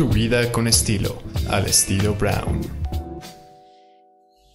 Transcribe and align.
Tu 0.00 0.08
vida 0.08 0.50
con 0.50 0.66
estilo, 0.66 1.18
al 1.50 1.66
estilo 1.66 2.14
Brown. 2.14 2.62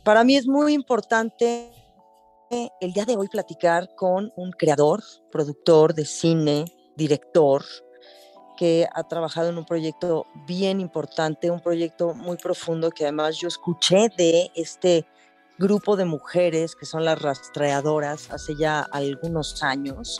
Para 0.03 0.23
mí 0.23 0.37
es 0.37 0.47
muy 0.47 0.73
importante 0.73 1.69
el 2.81 2.93
día 2.93 3.05
de 3.05 3.15
hoy 3.15 3.27
platicar 3.27 3.93
con 3.93 4.33
un 4.37 4.51
creador, 4.53 5.03
productor 5.31 5.93
de 5.93 6.03
cine, 6.03 6.65
director, 6.95 7.63
que 8.57 8.87
ha 8.91 9.03
trabajado 9.03 9.49
en 9.49 9.59
un 9.59 9.65
proyecto 9.65 10.25
bien 10.47 10.81
importante, 10.81 11.51
un 11.51 11.61
proyecto 11.61 12.15
muy 12.15 12.37
profundo 12.37 12.89
que 12.89 13.03
además 13.03 13.37
yo 13.37 13.47
escuché 13.47 14.09
de 14.17 14.49
este 14.55 15.05
grupo 15.57 15.95
de 15.95 16.05
mujeres 16.05 16.75
que 16.75 16.85
son 16.85 17.05
las 17.05 17.21
rastreadoras 17.21 18.31
hace 18.31 18.55
ya 18.55 18.81
algunos 18.81 19.63
años. 19.63 20.19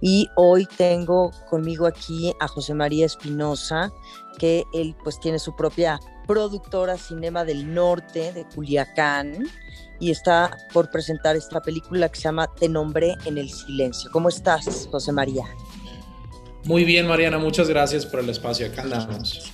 Y 0.00 0.28
hoy 0.36 0.66
tengo 0.76 1.30
conmigo 1.48 1.86
aquí 1.86 2.32
a 2.40 2.48
José 2.48 2.74
María 2.74 3.06
Espinosa, 3.06 3.92
que 4.38 4.64
él 4.72 4.96
pues 5.04 5.20
tiene 5.20 5.38
su 5.38 5.54
propia 5.54 6.00
productora 6.26 6.96
Cinema 6.96 7.44
del 7.44 7.72
Norte 7.72 8.32
de 8.32 8.44
Culiacán 8.46 9.46
y 10.00 10.10
está 10.10 10.50
por 10.72 10.90
presentar 10.90 11.36
esta 11.36 11.60
película 11.60 12.08
que 12.08 12.16
se 12.16 12.22
llama 12.24 12.48
Te 12.58 12.68
nombré 12.68 13.14
en 13.24 13.38
el 13.38 13.48
silencio. 13.48 14.10
¿Cómo 14.12 14.28
estás, 14.28 14.88
José 14.90 15.12
María? 15.12 15.44
Muy 16.64 16.84
bien, 16.84 17.06
Mariana, 17.06 17.38
muchas 17.38 17.68
gracias 17.68 18.06
por 18.06 18.20
el 18.20 18.28
espacio. 18.28 18.66
Acá 18.66 18.82
andamos. 18.82 19.52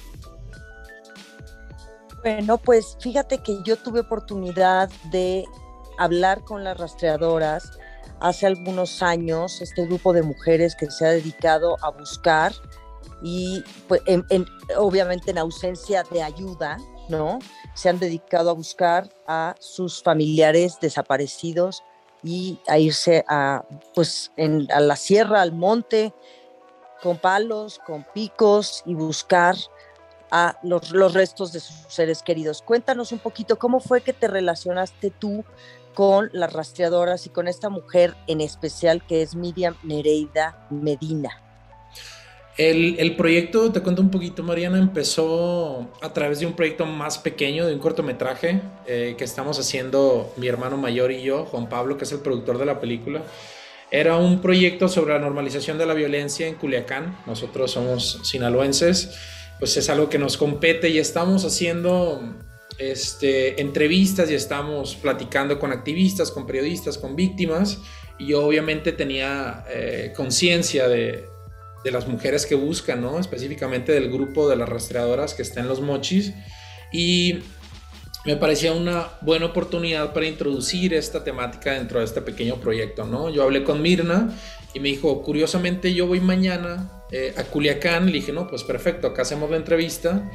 Bueno, 2.29 2.59
pues 2.59 2.99
fíjate 3.01 3.39
que 3.39 3.63
yo 3.65 3.79
tuve 3.79 4.01
oportunidad 4.01 4.91
de 5.11 5.47
hablar 5.97 6.45
con 6.45 6.63
las 6.63 6.77
rastreadoras 6.77 7.71
hace 8.21 8.47
algunos 8.47 9.03
años, 9.03 9.63
este 9.63 9.87
grupo 9.87 10.13
de 10.13 10.23
mujeres 10.23 10.77
que 10.77 10.91
se 10.91 11.07
ha 11.07 11.11
dedicado 11.11 11.77
a 11.81 11.91
buscar 11.91 12.53
y 13.23 13.65
pues, 13.89 14.03
obviamente 14.77 15.31
en 15.31 15.39
ausencia 15.39 16.03
de 16.11 16.23
ayuda, 16.23 16.77
¿no? 17.09 17.39
Se 17.73 17.89
han 17.89 17.99
dedicado 17.99 18.51
a 18.51 18.53
buscar 18.53 19.09
a 19.27 19.55
sus 19.59 20.03
familiares 20.03 20.77
desaparecidos 20.83 21.83
y 22.23 22.61
a 22.69 22.79
irse 22.79 23.25
a, 23.27 23.65
pues, 23.95 24.33
a 24.71 24.81
la 24.81 24.97
sierra, 24.97 25.41
al 25.41 25.53
monte, 25.53 26.13
con 27.03 27.17
palos, 27.17 27.81
con 27.87 28.05
picos 28.13 28.83
y 28.85 28.93
buscar 28.93 29.57
a 30.31 30.59
los, 30.63 30.91
restos 31.13 31.53
de 31.53 31.61
sus 31.61 31.77
seres 31.89 32.23
queridos. 32.23 32.63
Cuéntanos 32.63 33.13
un 33.13 33.19
poquito 33.19 33.59
cómo 33.59 33.81
fue 33.81 34.01
que 34.01 34.13
te 34.13 34.29
relacionaste 34.29 35.11
tú 35.11 35.45
con 35.95 36.31
las 36.33 36.53
rastreadoras 36.53 37.27
y 37.27 37.31
con 37.31 37.49
esta 37.49 37.69
mujer 37.69 38.15
en 38.27 38.41
especial 38.41 39.05
que 39.07 39.23
es 39.23 39.35
Miriam 39.35 39.75
Nereida 39.83 40.67
Medina. 40.71 41.43
El, 42.57 43.15
proyecto, 43.15 43.71
te 43.71 43.81
cuento 43.83 44.03
un 44.03 44.11
poquito, 44.11 44.43
Mariana, 44.43 44.79
empezó 44.79 45.89
a 46.03 46.13
través 46.13 46.41
de 46.41 46.47
un 46.47 46.55
proyecto 46.55 46.87
más 46.87 47.17
pequeño, 47.17 47.65
de 47.65 47.73
un 47.73 47.79
cortometraje 47.79 48.61
eh, 48.85 49.15
que 49.17 49.23
estamos 49.23 49.61
haciendo 49.61 50.33
mi 50.37 50.49
hermano 50.49 50.77
mayor 50.77 51.13
y 51.13 51.23
yo, 51.23 51.45
Juan 51.45 51.69
Pablo, 51.69 51.97
que 51.97 52.03
es 52.03 52.11
el 52.11 52.19
productor 52.19 52.59
de 52.59 52.67
la 52.67 52.81
película. 52.81 53.23
Era 53.93 54.17
un 54.17 54.43
proyecto 54.43 54.89
sobre 54.89 55.15
la 55.15 55.21
normalización 55.21 55.79
de 55.79 55.87
la 55.87 55.95
violencia 55.95 56.49
en 56.49 56.57
Culiacán. 56.57 57.17
Nosotros 57.27 57.71
somos 57.71 58.21
sinaloenses 58.25 59.17
pues 59.59 59.77
es 59.77 59.89
algo 59.89 60.09
que 60.09 60.19
nos 60.19 60.37
compete 60.37 60.89
y 60.89 60.99
estamos 60.99 61.45
haciendo 61.45 62.23
este, 62.79 63.61
entrevistas 63.61 64.31
y 64.31 64.35
estamos 64.35 64.95
platicando 64.95 65.59
con 65.59 65.73
activistas, 65.73 66.31
con 66.31 66.47
periodistas, 66.47 66.97
con 66.97 67.17
víctimas. 67.17 67.79
Y 68.19 68.29
yo 68.29 68.45
obviamente 68.45 68.93
tenía 68.93 69.65
eh, 69.69 70.13
conciencia 70.17 70.89
de, 70.89 71.25
de, 71.85 71.91
las 71.91 72.07
mujeres 72.09 72.47
que 72.47 72.55
buscan, 72.55 73.01
¿no? 73.01 73.19
Específicamente 73.19 73.93
del 73.93 74.11
grupo 74.11 74.49
de 74.49 74.57
las 74.57 74.69
rastreadoras 74.69 75.35
que 75.35 75.43
está 75.43 75.61
en 75.61 75.69
los 75.69 75.81
mochis. 75.81 76.33
Y 76.93 77.41
me 78.25 78.37
parecía 78.37 78.73
una 78.73 79.09
buena 79.21 79.47
oportunidad 79.47 80.13
para 80.13 80.27
introducir 80.27 80.95
esta 80.95 81.23
temática 81.25 81.73
dentro 81.73 82.01
de 82.01 82.05
este 82.05 82.23
pequeño 82.23 82.57
proyecto, 82.57 83.05
¿no? 83.05 83.31
Yo 83.31 83.43
hablé 83.43 83.65
con 83.65 83.83
Mirna 83.83 84.33
y 84.75 84.81
me 84.81 84.89
dijo, 84.89 85.23
curiosamente 85.23 85.95
yo 85.95 86.07
voy 86.07 86.21
mañana 86.21 86.98
eh, 87.11 87.35
a 87.37 87.45
Culiacán. 87.45 88.07
Le 88.07 88.13
dije, 88.13 88.33
no, 88.33 88.47
pues 88.47 88.65
perfecto, 88.65 89.09
acá 89.09 89.23
hacemos 89.23 89.51
la 89.51 89.57
entrevista. 89.57 90.31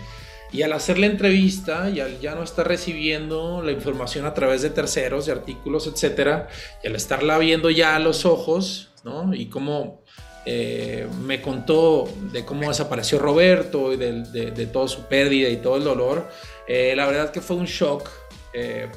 Y 0.52 0.62
al 0.62 0.74
hacer 0.74 1.00
la 1.00 1.08
entrevista 1.08 1.90
y 1.90 2.00
al 2.00 2.20
ya 2.20 2.36
no 2.36 2.44
estar 2.44 2.68
recibiendo 2.68 3.64
la 3.64 3.72
información 3.72 4.26
a 4.26 4.36
través 4.36 4.62
de 4.62 4.70
terceros, 4.70 5.26
de 5.26 5.32
artículos, 5.32 5.88
etcétera, 5.88 6.48
y 6.84 6.88
al 6.88 6.96
estarla 6.96 7.40
viendo 7.40 7.72
ya 7.72 7.96
a 7.96 8.00
los 8.00 8.24
ojos, 8.26 8.92
¿no? 9.04 9.34
Y 9.34 9.48
cómo 9.48 10.04
eh, 10.46 11.08
me 11.24 11.42
contó 11.42 12.08
de 12.32 12.46
cómo 12.46 12.70
desapareció 12.70 13.18
Roberto 13.18 13.94
y 13.94 13.98
de, 13.98 14.22
de, 14.52 14.66
toda 14.68 14.88
su 14.88 15.08
pérdida 15.08 15.50
y 15.50 15.58
todo 15.58 15.78
el 15.78 15.84
dolor, 15.84 16.30
eh, 16.68 16.94
la 16.96 17.08
verdad 17.08 17.32
que 17.32 17.42
fue 17.42 17.56
un 17.56 17.66
shock 17.66 18.10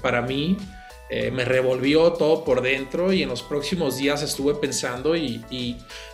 para 0.02 0.20
mí. 0.20 0.58
Eh, 1.08 1.30
me 1.30 1.44
revolvió 1.44 2.12
todo 2.14 2.42
por 2.42 2.62
dentro 2.62 3.12
y 3.12 3.22
en 3.22 3.28
los 3.28 3.42
próximos 3.42 3.96
días 3.96 4.22
estuve 4.22 4.54
pensando 4.54 5.14
y, 5.14 5.40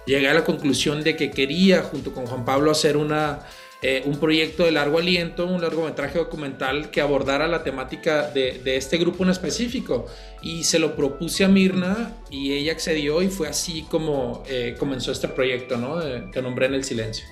llegué 0.06 0.28
a 0.28 0.34
la 0.34 0.44
conclusión 0.44 1.02
de 1.02 1.16
que 1.16 1.30
quería 1.30 1.82
junto 1.82 2.12
con 2.12 2.26
Juan 2.26 2.44
Pablo 2.44 2.70
hacer 2.70 2.98
una, 2.98 3.46
eh, 3.80 4.02
un 4.04 4.18
proyecto 4.18 4.64
de 4.64 4.72
largo 4.72 4.98
aliento, 4.98 5.46
un 5.46 5.62
largometraje 5.62 6.18
documental 6.18 6.90
que 6.90 7.00
abordara 7.00 7.48
la 7.48 7.62
temática 7.62 8.30
de, 8.30 8.60
este 8.76 8.98
grupo 8.98 9.24
en 9.24 9.30
específico. 9.30 10.06
Y 10.42 10.64
se 10.64 10.78
lo 10.78 10.94
propuse 10.94 11.44
a 11.44 11.48
Mirna 11.48 12.12
y 12.30 12.52
ella 12.52 12.72
accedió 12.72 13.22
y 13.22 13.28
fue 13.28 13.48
así 13.48 13.86
como 13.90 14.42
eh, 14.46 14.76
comenzó 14.78 15.12
este 15.12 15.28
proyecto, 15.28 15.78
¿no? 15.78 16.30
que 16.30 16.42
nombré 16.42 16.66
en 16.66 16.74
el 16.74 16.84
silencio. 16.84 17.24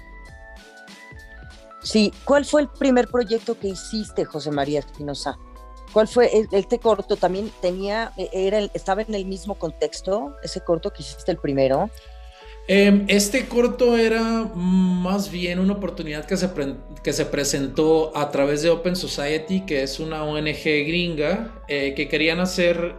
Sí, 1.83 2.13
¿cuál 2.25 2.45
fue 2.45 2.63
el 2.63 2.69
primer 2.69 3.09
proyecto 3.09 3.59
que 3.59 3.69
hiciste, 3.69 4.25
José 4.25 4.51
María 4.51 4.81
Espinosa? 4.81 5.39
¿Cuál 5.93 6.09
fue 6.09 6.31
este 6.53 6.79
corto? 6.79 7.17
También 7.17 7.51
tenía, 7.61 8.13
e, 8.17 8.29
era, 8.33 8.59
estaba 8.75 9.03
en 9.03 9.15
el 9.15 9.27
mismo 9.27 9.57
contexto, 9.57 10.37
ese 10.43 10.61
corto 10.61 10.93
que 10.93 11.03
hiciste 11.03 11.33
el 11.33 11.39
primero. 11.39 11.91
Em, 12.69 13.05
este 13.09 13.49
corto 13.49 13.97
era 13.97 14.23
más 14.55 15.31
bien 15.31 15.59
una 15.59 15.73
oportunidad 15.73 16.25
que 16.25 16.37
se, 16.37 16.49
que 17.03 17.13
se 17.13 17.27
presentó 17.27 18.17
a 18.17 18.31
través 18.31 18.63
de 18.63 18.71
Open 18.71 18.95
Society, 18.95 19.67
que 19.67 19.83
es 19.83 19.99
una 19.99 20.23
ONG 20.23 20.63
gringa, 20.63 21.63
eh, 21.67 21.95
que 21.97 22.07
querían 22.09 22.39
hacer 22.39 22.95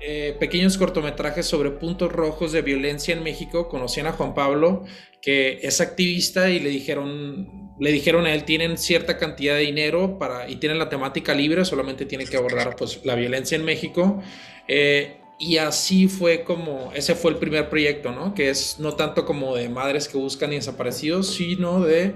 eh, 0.00 0.36
pequeños 0.38 0.76
cortometrajes 0.76 1.46
sobre 1.46 1.70
puntos 1.70 2.12
rojos 2.12 2.52
de 2.52 2.60
violencia 2.60 3.14
en 3.14 3.22
México. 3.22 3.68
Conocían 3.70 4.06
a 4.06 4.12
Juan 4.12 4.34
Pablo, 4.34 4.84
que 5.22 5.60
es 5.62 5.80
activista, 5.80 6.50
y 6.50 6.60
le 6.60 6.68
dijeron, 6.68 7.63
le 7.78 7.92
dijeron 7.92 8.26
a 8.26 8.34
él, 8.34 8.44
tienen 8.44 8.78
cierta 8.78 9.18
cantidad 9.18 9.54
de 9.54 9.62
dinero 9.62 10.18
para, 10.18 10.48
y 10.48 10.56
tienen 10.56 10.78
la 10.78 10.88
temática 10.88 11.34
libre, 11.34 11.64
solamente 11.64 12.06
tienen 12.06 12.28
que 12.28 12.36
abordar 12.36 12.76
pues, 12.76 13.04
la 13.04 13.14
violencia 13.14 13.56
en 13.56 13.64
México. 13.64 14.22
Eh, 14.68 15.20
y 15.38 15.58
así 15.58 16.06
fue 16.06 16.44
como, 16.44 16.92
ese 16.94 17.14
fue 17.14 17.32
el 17.32 17.38
primer 17.38 17.68
proyecto, 17.68 18.12
¿no? 18.12 18.34
Que 18.34 18.50
es 18.50 18.78
no 18.78 18.94
tanto 18.94 19.26
como 19.26 19.56
de 19.56 19.68
madres 19.68 20.08
que 20.08 20.16
buscan 20.16 20.52
y 20.52 20.56
desaparecidos, 20.56 21.34
sino 21.34 21.80
de 21.80 22.14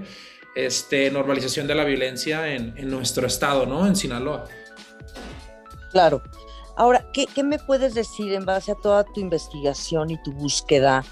este, 0.55 1.11
normalización 1.11 1.67
de 1.67 1.75
la 1.75 1.83
violencia 1.83 2.53
en, 2.53 2.75
nuestro 2.89 3.27
estado, 3.27 3.65
¿no? 3.65 3.85
En 3.85 3.95
Sinaloa. 3.95 4.45
Claro. 5.91 6.21
Ahora, 6.77 7.05
¿qué, 7.11 7.27
¿qué 7.27 7.43
me 7.43 7.59
puedes 7.59 7.93
decir 7.93 8.31
en 8.33 8.45
base 8.45 8.71
a 8.71 8.75
toda 8.75 9.03
tu 9.03 9.19
investigación 9.19 10.11
y 10.11 10.23
tu 10.23 10.31
búsqueda? 10.31 11.03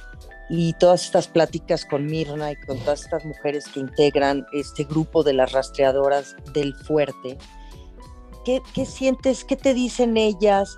Y 0.50 0.74
todas 0.74 1.06
estas 1.06 1.28
pláticas 1.28 1.86
con 1.86 2.06
Mirna 2.06 2.52
y 2.52 2.56
con 2.56 2.80
todas 2.80 3.02
estas 3.02 3.26
mujeres 3.26 3.68
que 3.68 3.80
integran 3.80 4.46
este 4.54 4.86
grupo 4.86 5.24
de 5.24 5.34
las 5.34 5.52
rastreadoras 5.52 6.36
del 6.54 6.74
fuerte, 6.76 7.38
¿qué, 8.74 8.86
sientes, 8.86 9.44
qué 9.44 9.58
te 9.58 9.74
dicen 9.74 10.16
ellas 10.16 10.78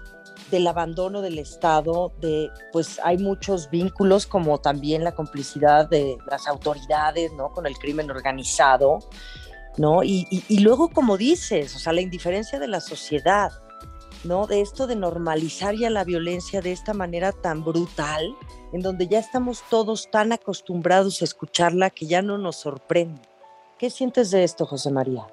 del 0.49 0.67
abandono 0.67 1.21
del 1.21 1.37
Estado? 1.37 2.11
De, 2.19 2.49
pues 2.71 2.99
hay 3.03 3.19
muchos 3.19 3.69
vínculos 3.69 4.25
como 4.25 4.59
también 4.59 5.03
la 5.03 5.13
complicidad 5.13 5.87
de 5.87 6.17
las 6.29 6.47
autoridades, 6.47 7.31
¿no? 7.33 7.49
Con 7.49 7.67
el 7.67 7.77
crimen 7.77 8.09
organizado, 8.09 8.99
¿no? 9.77 10.03
Y, 10.03 10.25
y 10.47 10.59
luego, 10.59 10.89
como 10.89 11.15
dices, 11.15 11.75
o 11.75 11.79
sea, 11.79 11.93
la 11.93 12.01
indiferencia 12.01 12.57
de 12.59 12.67
la 12.67 12.81
sociedad, 12.81 13.51
¿no? 14.23 14.47
De 14.47 14.61
esto 14.61 14.87
de 14.87 14.95
normalizar 14.95 15.75
ya 15.75 15.91
la 15.91 16.03
violencia 16.03 16.61
de 16.61 16.71
esta 16.71 16.93
manera 16.93 17.31
tan 17.31 17.63
brutal, 17.63 18.35
en 18.71 18.81
donde 18.81 19.07
ya 19.07 19.19
estamos 19.19 19.63
todos 19.69 20.09
tan 20.11 20.31
acostumbrados 20.31 21.21
a 21.21 21.25
escucharla 21.25 21.89
que 21.89 22.05
ya 22.05 22.21
no 22.21 22.37
nos 22.37 22.57
sorprende. 22.57 23.21
¿Qué 23.77 23.89
sientes 23.89 24.31
de 24.31 24.43
esto, 24.43 24.65
José 24.65 24.91
María? 24.91 25.25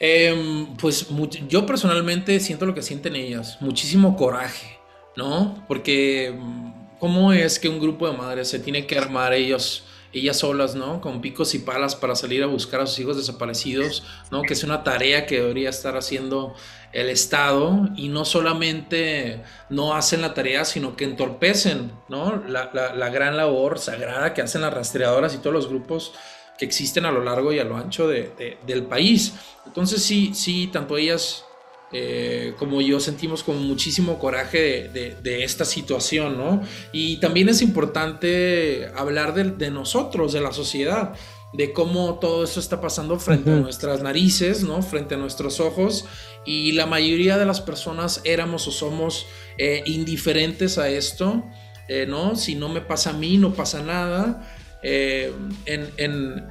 Em, 0.00 0.76
pues 0.76 1.06
yo 1.48 1.66
personalmente 1.66 2.38
siento 2.40 2.66
lo 2.66 2.74
que 2.74 2.82
sienten 2.82 3.16
ellas, 3.16 3.58
muchísimo 3.60 4.16
coraje, 4.16 4.78
¿no? 5.16 5.64
Porque 5.66 6.32
mm, 6.36 6.98
¿cómo 7.00 7.32
es 7.32 7.58
que 7.58 7.68
un 7.68 7.80
grupo 7.80 8.08
de 8.08 8.16
madres 8.16 8.48
se 8.48 8.60
tiene 8.60 8.86
que 8.86 8.96
armar 8.96 9.32
ellos? 9.32 9.84
Ellas 10.12 10.38
solas, 10.38 10.74
¿no? 10.74 11.00
Con 11.00 11.20
picos 11.20 11.54
y 11.54 11.58
palas 11.58 11.94
para 11.94 12.14
salir 12.14 12.42
a 12.42 12.46
buscar 12.46 12.80
a 12.80 12.86
sus 12.86 12.98
hijos 12.98 13.16
desaparecidos, 13.16 14.04
¿no? 14.30 14.42
Que 14.42 14.54
es 14.54 14.64
una 14.64 14.82
tarea 14.82 15.26
que 15.26 15.40
debería 15.40 15.70
estar 15.70 15.96
haciendo 15.96 16.54
el 16.92 17.10
Estado 17.10 17.88
y 17.96 18.08
no 18.08 18.24
solamente 18.24 19.42
no 19.68 19.94
hacen 19.94 20.22
la 20.22 20.34
tarea, 20.34 20.64
sino 20.64 20.96
que 20.96 21.04
entorpecen 21.04 21.92
¿no? 22.08 22.42
la, 22.46 23.10
gran 23.10 23.36
labor 23.36 23.78
sagrada 23.78 24.32
que 24.32 24.42
hacen 24.42 24.62
las 24.62 24.72
rastreadoras 24.72 25.34
y 25.34 25.38
todos 25.38 25.52
los 25.52 25.68
grupos 25.68 26.14
que 26.56 26.64
existen 26.64 27.04
a 27.04 27.12
lo 27.12 27.22
largo 27.22 27.52
y 27.52 27.58
a 27.58 27.64
lo 27.64 27.76
ancho 27.76 28.08
del 28.08 28.82
país. 28.88 29.34
Entonces 29.66 30.02
sí, 30.02 30.32
sí, 30.34 30.68
tanto 30.72 30.96
ellas 30.96 31.44
eh, 31.90 32.54
como 32.58 32.82
yo 32.82 33.00
sentimos 33.00 33.42
como 33.42 33.60
muchísimo 33.60 34.18
coraje 34.18 34.88
de, 34.88 35.44
esta 35.44 35.64
situación, 35.64 36.36
¿no? 36.36 36.62
Y 36.92 37.16
también 37.16 37.48
es 37.48 37.62
importante 37.62 38.90
hablar 38.94 39.32
de, 39.32 39.70
nosotros, 39.70 40.34
de 40.34 40.42
la 40.42 40.52
sociedad, 40.52 41.14
de 41.54 41.72
cómo 41.72 42.18
todo 42.18 42.44
esto 42.44 42.60
está 42.60 42.82
pasando 42.82 43.18
frente 43.18 43.50
a 43.50 43.56
nuestras 43.56 44.02
narices, 44.02 44.64
¿no? 44.64 44.82
Frente 44.82 45.14
a 45.14 45.18
nuestros 45.18 45.60
ojos. 45.60 46.04
Y 46.44 46.72
la 46.72 46.84
mayoría 46.84 47.38
de 47.38 47.46
las 47.46 47.62
personas 47.62 48.20
éramos 48.24 48.68
o 48.68 48.70
somos 48.70 49.26
eh, 49.56 49.82
indiferentes 49.86 50.76
a 50.76 50.90
esto, 50.90 51.42
eh, 51.88 52.04
¿no? 52.06 52.36
Si 52.36 52.54
no 52.54 52.68
me 52.68 52.82
pasa 52.82 53.10
a 53.10 53.14
mí, 53.14 53.38
no 53.38 53.54
pasa 53.54 53.82
nada. 53.82 54.46
En, 54.82 56.46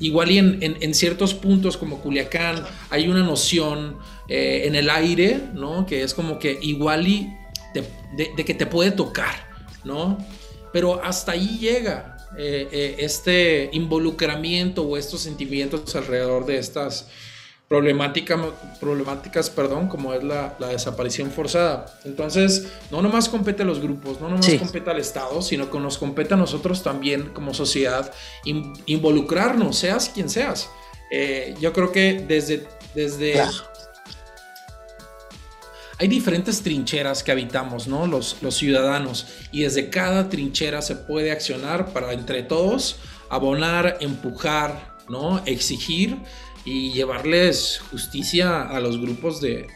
Igual 0.00 0.30
y 0.30 0.38
en, 0.38 0.94
ciertos 0.94 1.34
puntos 1.34 1.76
como 1.76 2.00
Culiacán 2.00 2.64
hay 2.88 3.08
una 3.08 3.24
noción 3.24 3.98
eh, 4.28 4.62
en 4.64 4.76
el 4.76 4.90
aire, 4.90 5.40
¿no? 5.54 5.86
Que 5.86 6.02
es 6.02 6.14
como 6.14 6.38
que 6.38 6.56
igual 6.62 7.08
y 7.08 7.28
de, 7.74 8.44
que 8.44 8.54
te 8.54 8.66
puede 8.66 8.92
tocar, 8.92 9.48
¿no? 9.82 10.18
Pero 10.72 11.02
hasta 11.02 11.32
ahí 11.32 11.58
llega 11.58 12.16
eh, 12.38 12.68
eh, 12.70 12.96
este 12.98 13.70
involucramiento 13.72 14.82
o 14.82 14.96
estos 14.96 15.20
sentimientos 15.22 15.96
alrededor 15.96 16.46
de 16.46 16.58
estas 16.58 17.08
problemática, 17.68 18.38
problemáticas, 18.80 19.50
perdón, 19.50 19.88
como 19.88 20.14
es 20.14 20.24
la, 20.24 20.56
desaparición 20.58 21.30
forzada. 21.30 21.86
Entonces, 22.04 22.68
no 22.90 23.02
nomás 23.02 23.28
compete 23.28 23.62
a 23.62 23.66
los 23.66 23.80
grupos, 23.80 24.20
no 24.20 24.28
nomás 24.30 24.48
compete 24.54 24.90
al 24.90 24.98
Estado, 24.98 25.42
sino 25.42 25.70
que 25.70 25.78
nos 25.78 25.98
compete 25.98 26.34
a 26.34 26.36
nosotros 26.38 26.82
también 26.82 27.30
como 27.34 27.52
sociedad 27.52 28.10
involucrarnos, 28.86 29.76
seas 29.76 30.08
quien 30.08 30.30
seas. 30.30 30.70
Eh, 31.10 31.54
yo 31.60 31.72
creo 31.72 31.92
que 31.92 32.24
desde... 32.26 32.66
desde 32.94 33.42
Hay 35.98 36.08
diferentes 36.08 36.62
trincheras 36.62 37.22
que 37.22 37.32
habitamos, 37.32 37.86
¿no? 37.86 38.06
Los, 38.06 38.38
los 38.40 38.56
ciudadanos. 38.56 39.26
Y 39.52 39.62
desde 39.62 39.90
cada 39.90 40.30
trinchera 40.30 40.80
se 40.80 40.96
puede 40.96 41.32
accionar 41.32 41.92
para 41.92 42.12
entre 42.14 42.42
todos 42.42 42.96
abonar, 43.30 43.98
empujar, 44.00 44.96
¿no? 45.08 45.42
Exigir 45.44 46.16
y 46.68 46.92
llevarles 46.92 47.80
justicia 47.90 48.62
a 48.62 48.78
los 48.80 49.00
grupos 49.00 49.40
de, 49.40 49.66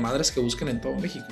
madres 0.00 0.32
que 0.32 0.40
buscan 0.40 0.68
en 0.68 0.80
todo 0.80 0.94
México. 0.96 1.26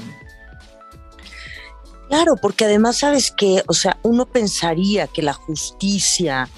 Claro, 2.09 2.37
porque 2.41 2.65
además 2.65 2.99
sabes 2.99 3.33
que, 3.33 3.63
o 3.67 3.73
sea, 3.73 3.99
uno 4.05 4.27
pensaría 4.27 5.09
que 5.09 5.23
la 5.23 5.33
justicia 5.33 6.49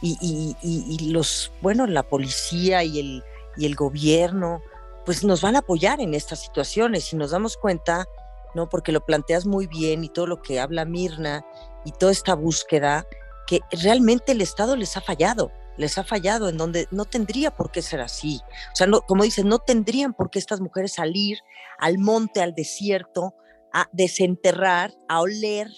y, 0.00 1.10
los, 1.10 1.50
bueno, 1.60 1.88
la 1.88 2.04
policía 2.04 2.84
y 2.84 3.00
el, 3.00 3.24
y 3.56 3.66
el 3.66 3.74
gobierno, 3.74 4.62
pues 5.04 5.24
nos 5.24 5.42
van 5.42 5.56
a 5.56 5.60
apoyar 5.60 6.00
en 6.00 6.14
estas 6.14 6.40
situaciones 6.40 7.12
y 7.12 7.16
nos 7.16 7.32
damos 7.32 7.56
cuenta, 7.56 8.06
¿no? 8.54 8.68
Porque 8.68 8.92
lo 8.92 9.04
planteas 9.04 9.44
muy 9.44 9.66
bien 9.66 10.04
y 10.04 10.08
todo 10.08 10.28
lo 10.28 10.40
que 10.40 10.60
habla 10.60 10.84
Mirna 10.84 11.44
y 11.84 11.90
toda 11.90 12.12
esta 12.12 12.34
búsqueda, 12.34 13.06
que 13.48 13.60
realmente 13.82 14.32
el 14.32 14.40
Estado 14.40 14.76
les 14.76 14.96
ha 14.96 15.00
fallado 15.00 15.50
les 15.78 15.96
ha 15.96 16.04
fallado, 16.04 16.48
en 16.48 16.58
donde 16.58 16.88
no 16.90 17.04
tendría 17.04 17.52
por 17.56 17.70
qué 17.70 17.80
ser 17.80 18.00
así. 18.00 18.40
O 18.72 18.76
sea, 18.76 18.86
no, 18.86 19.00
como 19.02 19.22
dicen, 19.22 19.48
no 19.48 19.60
tendrían 19.60 20.12
por 20.12 20.30
qué 20.30 20.38
estas 20.38 20.60
mujeres 20.60 20.92
salir 20.92 21.38
al 21.78 21.98
monte, 21.98 22.42
al 22.42 22.54
desierto, 22.54 23.34
a 23.72 23.88
desenterrar, 23.92 24.92
a 25.08 25.20
oler 25.20 25.68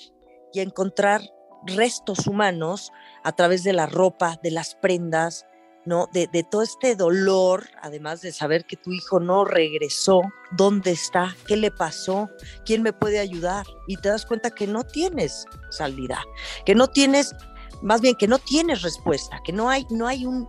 y 0.53 0.61
a 0.61 0.63
encontrar 0.63 1.21
restos 1.67 2.27
humanos 2.27 2.91
a 3.23 3.33
través 3.33 3.63
de 3.63 3.75
la 3.75 3.87
ropa, 3.87 4.39
de 4.43 4.51
las 4.51 4.75
prendas, 4.75 5.47
¿no? 5.85 6.09
De, 6.13 6.29
de, 6.33 6.43
todo 6.43 6.63
este 6.63 6.95
dolor, 6.97 7.69
además 7.83 8.23
de 8.23 8.33
saber 8.33 8.65
que 8.65 8.77
tu 8.77 8.93
hijo 8.93 9.21
no 9.21 9.45
regresó, 9.45 10.23
dónde 10.57 10.93
está, 10.93 11.35
qué 11.47 11.57
le 11.57 11.71
pasó, 11.71 12.31
quién 12.65 12.83
me 12.83 12.93
puede 12.93 13.19
ayudar. 13.19 13.67
Y 13.87 13.97
te 13.97 14.09
das 14.09 14.25
cuenta 14.25 14.51
que 14.51 14.67
no 14.67 14.85
tienes 14.85 15.47
salida, 15.71 16.23
que 16.65 16.75
no 16.75 16.87
tienes 16.87 17.35
más 17.83 18.01
bien 18.01 18.15
que 18.15 18.29
no 18.29 18.39
tienes 18.39 18.83
respuesta, 18.83 19.41
que 19.45 19.53
no 19.53 19.69
hay, 19.69 19.87
no 19.91 20.07
hay 20.07 20.27
un, 20.27 20.49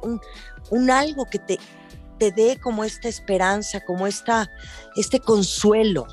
algo 0.90 1.26
que 1.30 1.40
te, 1.40 1.60
te 2.20 2.32
dé 2.32 2.60
como 2.60 2.84
esta 2.84 3.08
esperanza, 3.08 3.82
como 3.82 4.08
esta, 4.08 4.50
este 4.96 5.20
consuelo. 5.20 6.08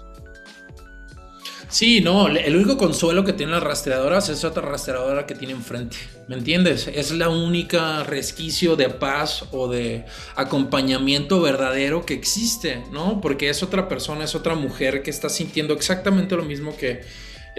Sí, 1.71 2.01
no, 2.01 2.29
el 2.29 2.57
único 2.57 2.79
consuelo 2.79 3.25
que 3.25 3.35
tienen 3.35 3.55
las 3.55 3.63
rastreadoras 3.63 4.31
es 4.31 4.43
otra 4.43 4.63
rastreadora 4.63 5.27
que 5.27 5.35
tiene 5.35 5.53
enfrente, 5.53 5.99
¿me 6.27 6.37
entiendes? 6.37 6.89
Es 6.89 7.11
la 7.11 7.29
única 7.29 8.05
resquicio 8.05 8.75
de 8.75 8.89
paz 8.89 9.45
o 9.51 9.69
de 9.69 10.07
acompañamiento 10.35 11.43
verdadero 11.43 12.07
que 12.07 12.15
existe, 12.15 12.83
¿no? 12.91 13.21
Porque 13.21 13.51
es 13.51 13.63
otra 13.63 13.87
persona, 13.87 14.25
es 14.25 14.35
otra 14.35 14.55
mujer 14.55 15.03
que 15.03 15.11
está 15.11 15.29
sintiendo 15.29 15.75
exactamente 15.75 16.37
lo 16.37 16.45
mismo 16.45 16.75
que, 16.75 17.03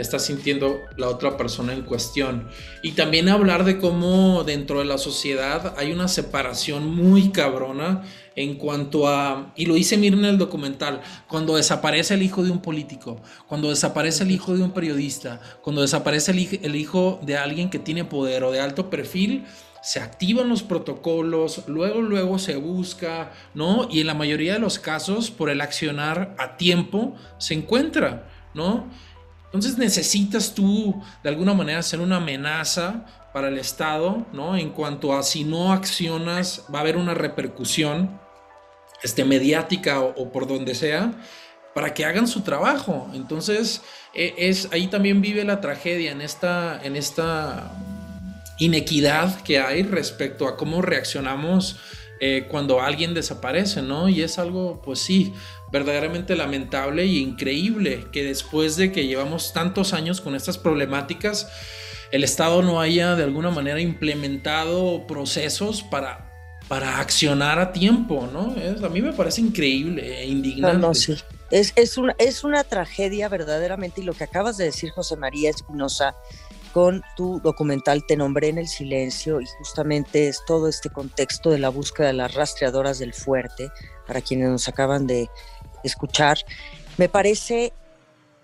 está 0.02 0.20
sintiendo 0.20 0.82
la 0.98 1.10
otra 1.10 1.38
persona 1.38 1.74
en 1.74 1.82
cuestión. 1.82 2.48
Y 2.84 2.92
también 2.92 3.30
hablar 3.30 3.66
de 3.66 3.78
cómo 3.78 4.44
dentro 4.44 4.80
de 4.80 4.86
la 4.86 4.98
sociedad 4.98 5.74
hay 5.78 5.92
una 5.92 6.08
separación 6.08 6.96
muy 6.96 7.30
cabrona 7.30 8.04
en 8.36 8.56
cuanto 8.56 9.08
a, 9.08 9.52
y 9.56 9.66
lo 9.66 9.74
dice 9.74 9.98
Mirna 9.98 10.30
en 10.30 10.34
el 10.36 10.38
documental, 10.38 11.02
cuando 11.28 11.58
desaparece 11.58 12.14
el 12.14 12.24
hijo 12.24 12.44
de 12.44 12.52
un 12.52 12.62
político, 12.62 13.22
cuando 13.48 13.70
desaparece 13.70 14.24
el 14.24 14.32
hijo 14.32 14.56
de 14.56 14.64
un 14.64 14.72
periodista, 14.72 15.42
cuando 15.62 15.82
desaparece 15.82 16.32
el, 16.32 16.60
el 16.64 16.76
hijo 16.76 17.20
de 17.24 17.36
alguien 17.36 17.70
que 17.70 17.80
tiene 17.80 18.06
poder 18.06 18.46
o 18.46 18.52
de 18.52 18.62
alto 18.62 18.90
perfil, 18.90 19.46
se 19.82 20.00
activan 20.00 20.50
los 20.50 20.64
protocolos, 20.64 21.64
luego, 21.68 22.02
luego 22.02 22.40
se 22.40 22.56
busca, 22.56 23.32
¿no? 23.54 23.88
Y 23.90 24.02
en 24.02 24.08
la 24.08 24.14
mayoría 24.14 24.54
de 24.54 24.60
los 24.60 24.80
casos, 24.80 25.32
por 25.32 25.50
el 25.50 25.62
accionar 25.62 26.36
a 26.38 26.58
tiempo, 26.58 27.16
se 27.38 27.54
encuentra, 27.54 28.28
¿no? 28.54 28.90
Entonces 29.50 29.78
necesitas 29.78 30.54
tú 30.54 31.02
de 31.24 31.30
alguna 31.30 31.56
manera 31.56 31.82
ser 31.82 32.02
una 32.02 32.18
amenaza 32.18 33.06
para 33.34 33.48
el 33.48 33.58
Estado, 33.58 34.26
¿no? 34.32 34.56
En 34.56 34.70
cuanto 34.70 35.18
a 35.18 35.24
si 35.24 35.44
no 35.44 35.74
accionas 35.74 36.66
va 36.74 36.80
a 36.80 36.82
haber 36.82 36.98
una 36.98 37.16
repercusión 37.16 38.20
este, 39.02 39.26
mediática 39.26 40.02
o, 40.02 40.32
por 40.32 40.48
donde 40.48 40.76
sea 40.76 41.14
para 41.74 41.94
que 41.94 42.06
hagan 42.06 42.28
su 42.28 42.42
trabajo. 42.42 43.10
Entonces 43.14 43.82
e, 44.14 44.36
es 44.38 44.70
ahí 44.72 44.88
también 44.88 45.22
vive 45.22 45.44
la 45.44 45.62
tragedia 45.62 46.12
en 46.12 46.22
esta 46.22 46.80
en 46.84 46.96
esta 46.96 47.72
inequidad 48.60 49.42
que 49.42 49.60
hay 49.60 49.84
respecto 49.84 50.48
a 50.48 50.58
cómo 50.58 50.82
reaccionamos 50.82 51.78
eh, 52.20 52.48
cuando 52.50 52.82
alguien 52.82 53.14
desaparece, 53.14 53.82
¿no? 53.82 54.10
Y 54.10 54.22
es 54.22 54.40
algo, 54.40 54.82
pues 54.82 55.00
sí, 55.00 55.34
verdaderamente 55.72 56.36
lamentable 56.36 57.06
y 57.06 57.20
increíble 57.20 58.08
que 58.12 58.24
después 58.24 58.76
de 58.76 58.92
que 58.92 59.08
llevamos 59.08 59.54
tantos 59.54 59.94
años 59.94 60.20
con 60.20 60.36
estas 60.36 60.58
problemáticas, 60.58 61.48
el 62.12 62.24
Estado 62.24 62.62
no 62.62 62.82
haya 62.82 63.16
de 63.16 63.24
alguna 63.24 63.52
manera 63.52 63.80
implementado 63.80 65.06
procesos 65.08 65.84
para, 65.84 66.30
para 66.68 67.00
accionar 67.00 67.60
a 67.60 67.72
tiempo, 67.72 68.28
¿no? 68.34 68.56
a 68.86 68.90
mí 68.90 69.02
me 69.02 69.14
parece 69.14 69.42
increíble 69.42 70.22
e 70.22 70.28
indignante. 70.28 70.78
No, 70.78 70.94
sí. 70.94 71.16
Es, 71.52 71.74
es, 71.76 71.98
una, 71.98 72.16
es 72.20 72.44
una 72.44 72.64
tragedia 72.64 73.30
verdaderamente 73.30 74.02
y 74.02 74.04
lo 74.04 74.14
que 74.14 74.24
acabas 74.24 74.58
de 74.58 74.66
decir, 74.66 74.92
José 74.92 75.16
María 75.16 75.50
Espinosa, 75.50 76.16
con 76.74 77.04
tu 77.16 77.40
documental 77.42 78.06
Te 78.06 78.18
nombré 78.18 78.50
en 78.50 78.58
el 78.58 78.68
silencio 78.68 79.42
y 79.42 79.46
justamente 79.58 80.28
es 80.28 80.44
todo 80.46 80.68
este 80.68 80.90
contexto 80.90 81.50
de 81.50 81.60
la 81.60 81.70
búsqueda 81.70 82.08
de 82.08 82.14
las 82.14 82.34
rastreadoras 82.34 83.00
del 83.00 83.14
fuerte, 83.14 83.72
para 84.08 84.22
quienes 84.22 84.50
nos 84.50 84.68
acaban 84.68 85.08
de 85.08 85.30
escuchar. 85.84 86.38
Me 86.98 87.10
parece 87.10 87.74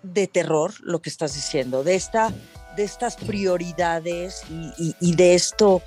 de 0.03 0.27
terror 0.27 0.73
lo 0.81 1.01
que 1.01 1.09
estás 1.09 1.33
diciendo, 1.33 1.83
de, 1.83 1.95
esta, 1.95 2.31
de 2.75 2.83
estas 2.83 3.15
prioridades 3.15 4.43
y, 4.49 5.15
de 5.15 5.33
esto, 5.33 5.81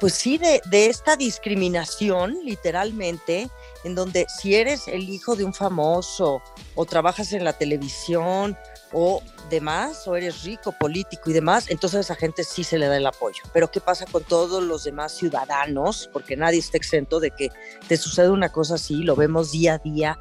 pues 0.00 0.14
sí, 0.14 0.38
de, 0.38 0.62
de, 0.70 0.86
esta 0.86 1.16
discriminación, 1.16 2.38
literalmente, 2.42 3.48
en 3.84 3.94
donde 3.94 4.26
si 4.28 4.54
eres 4.54 4.88
el 4.88 5.08
hijo 5.10 5.36
de 5.36 5.44
un 5.44 5.52
famoso 5.52 6.42
o 6.74 6.86
trabajas 6.86 7.32
en 7.32 7.44
la 7.44 7.52
televisión 7.52 8.56
o 8.94 9.20
demás, 9.50 10.06
o 10.06 10.16
eres 10.16 10.44
rico, 10.44 10.72
político 10.72 11.28
y 11.28 11.32
demás, 11.32 11.66
entonces 11.68 11.98
a 11.98 12.00
esa 12.00 12.14
gente 12.14 12.44
sí 12.44 12.62
se 12.64 12.78
le 12.78 12.86
da 12.86 12.96
el 12.96 13.06
apoyo. 13.06 13.42
Pero 13.52 13.70
¿qué 13.70 13.80
pasa 13.80 14.06
con 14.06 14.22
todos 14.22 14.62
los 14.62 14.84
demás 14.84 15.12
ciudadanos? 15.12 16.08
Porque 16.12 16.36
nadie 16.36 16.60
está 16.60 16.78
exento 16.78 17.20
de 17.20 17.32
que 17.32 17.50
te 17.88 17.96
suceda 17.96 18.30
una 18.30 18.50
cosa 18.50 18.76
así, 18.76 19.02
lo 19.02 19.16
vemos 19.16 19.50
día 19.50 19.74
a 19.74 19.78
día 19.78 20.18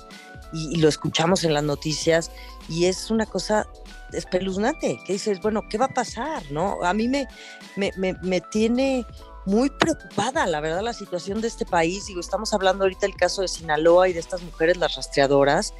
y, 0.51 0.77
lo 0.77 0.89
escuchamos 0.89 1.43
en 1.43 1.53
las 1.53 1.63
noticias 1.63 2.31
y 2.67 2.85
es 2.85 3.09
una 3.11 3.25
cosa 3.25 3.67
espeluznante, 4.11 4.99
que 5.05 5.13
dices, 5.13 5.39
bueno, 5.41 5.61
¿qué 5.69 5.77
va 5.77 5.85
a 5.85 5.93
pasar? 5.93 6.43
¿No? 6.51 6.83
A 6.83 6.93
mí 6.93 7.07
me, 7.07 7.27
me, 7.75 7.91
me, 7.95 8.41
tiene 8.41 9.05
muy 9.45 9.69
preocupada, 9.69 10.45
la 10.45 10.61
verdad, 10.61 10.81
la 10.81 10.93
situación 10.93 11.41
de 11.41 11.47
este 11.47 11.65
país. 11.65 12.05
Digo, 12.07 12.19
estamos 12.19 12.53
hablando 12.53 12.83
ahorita 12.83 13.07
del 13.07 13.15
caso 13.15 13.41
de 13.41 13.47
Sinaloa 13.47 14.09
y 14.09 14.13
de 14.13 14.19
estas 14.19 14.41
mujeres, 14.41 14.77
las 14.77 14.95
rastreadoras, 14.95 15.73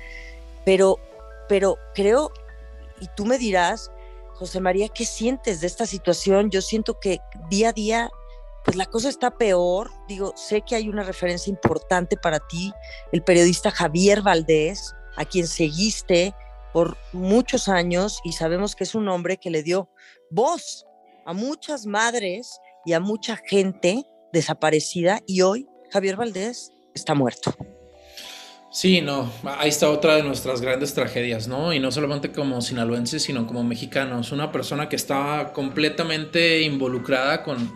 pero, 0.66 0.98
pero 1.48 1.78
creo, 1.94 2.32
y 3.04 3.08
tú 3.16 3.26
me 3.26 3.38
dirás, 3.38 3.92
José 4.36 4.62
María, 4.62 4.88
¿qué 4.88 5.06
sientes 5.06 5.62
de 5.62 5.68
esta 5.68 5.86
situación? 5.86 6.50
Yo 6.50 6.62
siento 6.62 7.00
que 7.00 7.20
día 7.50 7.70
a 7.70 7.74
día 7.74 8.10
pues 8.64 8.78
la 8.78 8.86
cosa 8.86 9.10
está 9.10 9.32
peor. 9.38 9.92
Digo, 10.08 10.34
sé 10.36 10.62
que 10.62 10.76
hay 10.76 10.88
una 10.88 11.04
referencia 11.04 11.52
importante 11.52 12.16
para 12.16 12.40
ti, 12.40 12.72
el 13.12 13.22
periodista 13.22 13.72
Javier 13.72 14.22
Valdés, 14.22 14.96
a 15.18 15.26
quien 15.26 15.48
seguiste 15.48 16.34
por 16.72 16.98
muchos 17.12 17.68
años 17.68 18.20
y 18.24 18.32
sabemos 18.32 18.76
que 18.76 18.86
es 18.86 18.96
un 18.96 19.08
hombre 19.10 19.38
que 19.38 19.52
le 19.52 19.64
dio 19.64 19.90
voz 20.32 20.86
a 21.26 21.34
muchas 21.34 21.86
madres 21.86 22.60
y 22.86 22.94
a 22.94 23.00
mucha 23.00 23.38
gente 23.48 24.06
desaparecida 24.32 25.20
y 25.28 25.42
hoy 25.42 25.68
Javier 25.92 26.16
Valdés 26.16 26.72
está 26.96 27.14
muerto. 27.14 27.54
Sí, 28.74 29.02
no, 29.02 29.32
ahí 29.44 29.70
está 29.70 29.88
otra 29.88 30.16
de 30.16 30.24
nuestras 30.24 30.60
grandes 30.60 30.96
tragedias, 30.96 31.48
¿no? 31.48 31.74
Y 31.74 31.80
no 31.80 31.92
solamente 31.92 32.32
como 32.32 32.60
sinaloenses, 32.60 33.22
sino 33.22 33.46
como 33.46 33.64
mexicanos. 33.64 34.32
Una 34.32 34.52
persona 34.52 34.90
que 34.90 34.96
estaba 34.96 35.54
completamente 35.54 36.64
involucrada 36.64 37.44
con, 37.44 37.72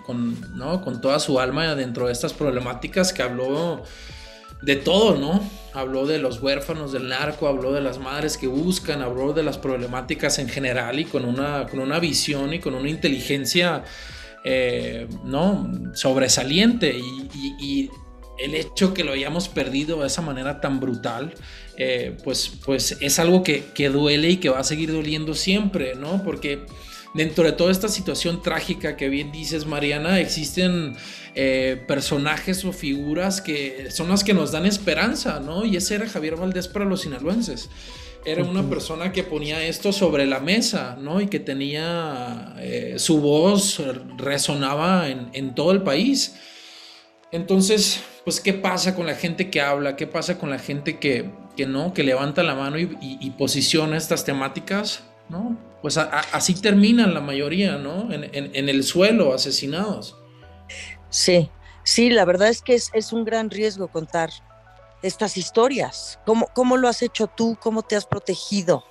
¿no? 0.55 0.81
con 0.81 0.99
toda 0.99 1.19
su 1.19 1.39
alma 1.39 1.75
dentro 1.75 2.07
de 2.07 2.13
estas 2.13 2.33
problemáticas 2.33 3.13
que 3.13 3.21
habló 3.21 3.83
de 4.63 4.75
todo, 4.75 5.17
¿no? 5.17 5.47
Habló 5.71 6.07
de 6.07 6.17
los 6.17 6.41
huérfanos 6.41 6.93
del 6.93 7.09
narco, 7.09 7.47
habló 7.47 7.73
de 7.73 7.81
las 7.81 7.99
madres 7.99 8.35
que 8.35 8.47
buscan, 8.47 9.03
habló 9.03 9.33
de 9.33 9.43
las 9.43 9.59
problemáticas 9.59 10.39
en 10.39 10.49
general 10.49 10.97
y 10.97 11.05
con 11.05 11.25
una, 11.25 11.67
con 11.67 11.79
una 11.79 11.99
visión 11.99 12.55
y 12.55 12.59
con 12.59 12.73
una 12.73 12.89
inteligencia, 12.89 13.83
eh, 14.43 15.07
¿no? 15.23 15.71
Sobresaliente 15.93 16.97
y 16.97 17.91
el 18.37 18.55
hecho 18.55 18.93
que 18.93 19.03
lo 19.03 19.13
hayamos 19.13 19.49
perdido 19.49 20.01
de 20.01 20.07
esa 20.07 20.21
manera 20.21 20.61
tan 20.61 20.79
brutal, 20.79 21.33
eh, 21.77 22.17
pues, 22.23 22.51
pues 22.65 22.97
es 23.01 23.19
algo 23.19 23.43
que, 23.43 23.89
duele 23.89 24.31
y 24.31 24.37
que 24.37 24.49
va 24.49 24.59
a 24.59 24.63
seguir 24.63 24.91
doliendo 24.91 25.33
siempre, 25.33 25.95
¿no? 25.95 26.23
Porque 26.23 26.65
dentro 27.13 27.43
de 27.43 27.51
toda 27.51 27.71
esta 27.71 27.87
situación 27.87 28.41
trágica 28.41 28.95
que 28.95 29.09
bien 29.09 29.31
dices, 29.31 29.65
Mariana, 29.65 30.19
existen 30.19 30.95
eh, 31.35 31.83
personajes 31.87 32.65
o 32.65 32.73
figuras 32.73 33.41
que 33.41 33.89
son 33.91 34.09
las 34.09 34.23
que 34.23 34.33
nos 34.33 34.51
dan 34.51 34.65
esperanza, 34.65 35.39
¿no? 35.39 35.65
Y 35.65 35.77
ese 35.77 35.95
era 35.95 36.09
Javier 36.09 36.35
Valdés 36.35 36.67
para 36.67 36.85
los 36.85 37.01
sinaloenses. 37.01 37.69
Era 38.25 38.43
una 38.43 38.67
persona 38.67 39.13
que 39.13 39.23
ponía 39.23 39.63
esto 39.65 39.93
sobre 39.93 40.25
la 40.25 40.39
mesa, 40.39 40.97
¿no? 40.99 41.21
Y 41.21 41.27
que 41.27 41.39
tenía 41.39 42.55
eh, 42.59 42.95
su 42.97 43.21
voz 43.21 43.81
resonaba 44.17 45.07
en, 45.07 45.29
en 45.33 45.55
todo 45.55 45.71
el 45.71 45.81
país. 45.81 46.35
Entonces, 47.31 48.01
pues, 48.27 48.41
¿qué 48.41 48.51
pasa 48.51 48.93
con 48.93 49.05
la 49.05 49.15
gente 49.15 49.49
que 49.49 49.61
habla? 49.61 49.95
¿Qué 49.95 50.05
pasa 50.05 50.37
con 50.37 50.49
la 50.49 50.59
gente 50.59 50.99
que, 50.99 51.31
no, 51.65 51.93
que 51.93 52.03
levanta 52.03 52.43
la 52.43 52.55
mano 52.55 52.77
y, 52.77 53.33
posiciona 53.37 53.95
estas 53.95 54.25
temáticas? 54.25 55.01
¿No? 55.29 55.57
Pues 55.81 55.97
así 55.97 56.53
terminan 56.55 57.13
la 57.13 57.21
mayoría, 57.21 57.77
¿no? 57.77 58.11
En, 58.11 58.67
el 58.67 58.83
suelo, 58.83 59.33
asesinados. 59.33 60.17
Sí, 61.09 61.49
sí, 61.85 62.09
la 62.09 62.25
verdad 62.25 62.49
es 62.49 62.61
que 62.61 62.73
es, 62.75 63.13
un 63.13 63.23
gran 63.23 63.49
riesgo 63.49 63.87
contar 63.87 64.29
estas 65.01 65.37
historias. 65.37 66.19
¿Cómo, 66.25 66.49
¿Cómo, 66.53 66.75
lo 66.75 66.89
has 66.89 67.01
hecho 67.03 67.27
tú? 67.27 67.57
¿Cómo 67.61 67.81
te 67.81 67.95
has 67.95 68.05
protegido? 68.05 68.83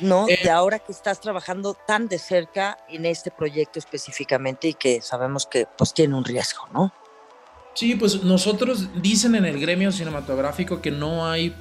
¿No? 0.00 0.28
Eh, 0.28 0.38
de 0.42 0.50
ahora 0.50 0.80
que 0.80 0.92
estás 0.92 1.18
trabajando 1.18 1.72
tan 1.86 2.08
de 2.08 2.18
cerca 2.18 2.76
en 2.90 3.06
este 3.06 3.30
proyecto 3.30 3.78
específicamente 3.78 4.68
y 4.68 4.74
que 4.74 5.00
sabemos 5.00 5.46
que 5.46 5.66
pues 5.78 5.94
tiene 5.94 6.14
un 6.14 6.26
riesgo, 6.26 6.68
¿no? 6.74 6.92
Sí, 7.76 7.94
pues 7.94 8.24
nosotros 8.24 8.88
dicen 9.02 9.34
en 9.34 9.44
el 9.44 9.60
gremio 9.60 9.92
cinematográfico 9.92 10.80
que 10.80 10.90
no 10.90 11.28
hay 11.28 11.54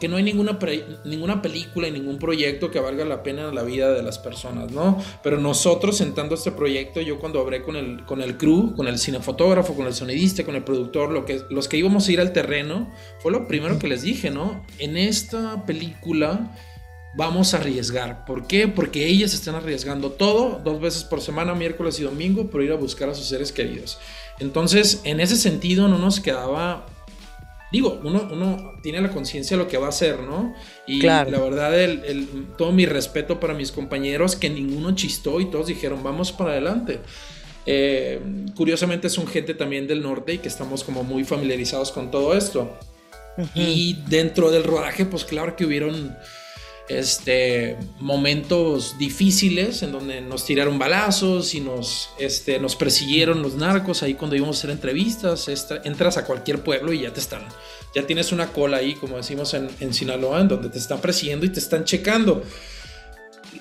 que 0.00 0.08
no 0.08 0.16
hay 0.16 0.24
ninguna, 0.24 0.58
ninguna 1.04 1.40
película 1.40 1.88
y 1.88 1.90
ningún 1.90 2.18
proyecto 2.18 2.70
que 2.70 2.80
valga 2.80 3.04
la 3.04 3.22
pena 3.22 3.50
la 3.52 3.62
vida 3.62 3.92
de 3.92 4.02
las 4.02 4.18
personas, 4.18 4.70
¿no? 4.72 5.02
Pero 5.22 5.38
nosotros 5.38 5.96
sentando 5.96 6.34
este 6.34 6.52
proyecto, 6.52 7.00
yo 7.00 7.18
cuando 7.18 7.40
hablé 7.40 7.62
con 7.62 7.76
el, 7.76 8.04
con 8.04 8.20
el 8.20 8.36
crew, 8.36 8.74
con 8.74 8.88
el 8.88 8.98
cinefotógrafo, 8.98 9.74
con 9.74 9.86
el 9.86 9.94
sonidista, 9.94 10.44
con 10.44 10.54
el 10.56 10.64
productor, 10.64 11.12
lo 11.12 11.24
que, 11.24 11.40
los 11.48 11.68
que 11.68 11.78
íbamos 11.78 12.06
a 12.08 12.12
ir 12.12 12.20
al 12.20 12.32
terreno, 12.32 12.92
fue 13.20 13.32
lo 13.32 13.46
primero 13.46 13.78
que 13.78 13.88
les 13.88 14.02
dije, 14.02 14.30
¿no? 14.30 14.66
En 14.78 14.98
esta 14.98 15.64
película 15.64 16.54
vamos 17.16 17.54
a 17.54 17.58
arriesgar. 17.58 18.26
¿Por 18.26 18.46
qué? 18.46 18.68
Porque 18.68 19.06
ellas 19.06 19.32
están 19.32 19.54
arriesgando 19.54 20.10
todo, 20.10 20.60
dos 20.62 20.80
veces 20.80 21.04
por 21.04 21.22
semana, 21.22 21.54
miércoles 21.54 21.98
y 22.00 22.02
domingo, 22.02 22.50
por 22.50 22.62
ir 22.62 22.72
a 22.72 22.76
buscar 22.76 23.08
a 23.08 23.14
sus 23.14 23.26
seres 23.26 23.50
queridos. 23.50 23.98
Entonces, 24.38 25.00
en 25.04 25.20
ese 25.20 25.36
sentido, 25.36 25.88
no 25.88 25.98
nos 25.98 26.20
quedaba. 26.20 26.86
Digo, 27.72 28.00
uno, 28.04 28.28
uno 28.30 28.72
tiene 28.82 29.00
la 29.00 29.10
conciencia 29.10 29.56
de 29.56 29.62
lo 29.62 29.68
que 29.68 29.76
va 29.76 29.86
a 29.86 29.88
hacer, 29.88 30.20
¿no? 30.20 30.54
Y 30.86 31.02
la 31.02 31.24
verdad, 31.24 31.78
el, 31.78 32.46
todo 32.56 32.72
mi 32.72 32.86
respeto 32.86 33.40
para 33.40 33.54
mis 33.54 33.72
compañeros, 33.72 34.36
que 34.36 34.48
ninguno 34.48 34.94
chistó 34.94 35.40
y 35.40 35.50
todos 35.50 35.66
dijeron, 35.66 36.02
vamos 36.02 36.32
para 36.32 36.52
adelante. 36.52 37.00
Eh, 37.66 38.20
curiosamente, 38.54 39.10
son 39.10 39.26
gente 39.26 39.54
también 39.54 39.88
del 39.88 40.02
norte 40.02 40.34
y 40.34 40.38
que 40.38 40.48
estamos 40.48 40.84
como 40.84 41.02
muy 41.02 41.24
familiarizados 41.24 41.90
con 41.90 42.10
todo 42.10 42.36
esto. 42.36 42.78
Y 43.54 43.98
dentro 44.08 44.50
del 44.50 44.64
rodaje, 44.64 45.04
pues 45.04 45.24
claro 45.24 45.56
que 45.56 45.66
hubieron 45.66 46.16
este, 46.88 47.76
momentos 47.98 48.96
difíciles 48.98 49.82
en 49.82 49.92
donde 49.92 50.20
nos 50.20 50.44
tiraron 50.44 50.78
balazos 50.78 51.54
y 51.54 51.60
nos, 51.60 52.10
este, 52.18 52.58
nos 52.58 52.76
persiguieron 52.76 53.42
los 53.42 53.54
narcos 53.54 54.02
ahí 54.02 54.14
cuando 54.14 54.36
íbamos 54.36 54.56
a 54.56 54.58
hacer 54.60 54.70
entrevistas. 54.70 55.48
entras 55.84 56.16
a 56.16 56.24
cualquier 56.24 56.62
pueblo 56.62 56.92
y 56.92 57.00
ya 57.00 57.12
te 57.12 57.20
están, 57.20 57.42
ya 57.94 58.06
tienes 58.06 58.32
una 58.32 58.52
cola 58.52 58.78
ahí, 58.78 58.94
como 58.94 59.16
decimos 59.16 59.54
en, 59.54 59.68
en 59.80 59.92
Sinaloa, 59.92 60.40
en 60.40 60.48
donde 60.48 60.68
te 60.68 60.78
están 60.78 61.00
persiguiendo 61.00 61.46
y 61.46 61.50
te 61.50 61.60
están 61.60 61.84
checando. 61.84 62.42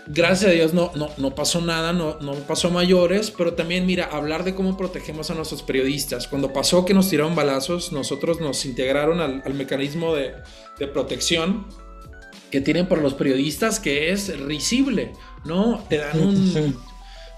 Gracias 0.07 0.51
a 0.51 0.53
Dios 0.53 0.73
no, 0.73 0.91
no, 0.93 1.09
no 1.17 1.33
pasó 1.33 1.61
nada, 1.61 1.91
no, 1.91 2.19
no 2.19 2.33
pasó 2.33 2.69
mayores, 2.69 3.31
pero 3.31 3.55
también 3.55 3.87
mira, 3.87 4.05
hablar 4.05 4.43
de 4.43 4.53
cómo 4.53 4.77
protegemos 4.77 5.31
a 5.31 5.33
nuestros 5.33 5.63
periodistas. 5.63 6.27
Cuando 6.27 6.53
pasó 6.53 6.85
que 6.85 6.93
nos 6.93 7.09
tiraron 7.09 7.33
balazos, 7.33 7.91
nosotros 7.91 8.39
nos 8.39 8.65
integraron 8.65 9.19
al, 9.19 9.41
al 9.43 9.53
mecanismo 9.55 10.13
de, 10.13 10.35
de 10.77 10.87
protección 10.87 11.65
que 12.55 12.61
tienen 12.61 12.87
por 12.87 13.01
los 13.01 13.15
periodistas 13.15 13.81
que 13.81 14.13
es 14.13 14.39
risible, 14.39 15.11
¿no? 15.43 15.83
Te 15.89 15.97
dan 15.97 16.21
un, 16.21 16.77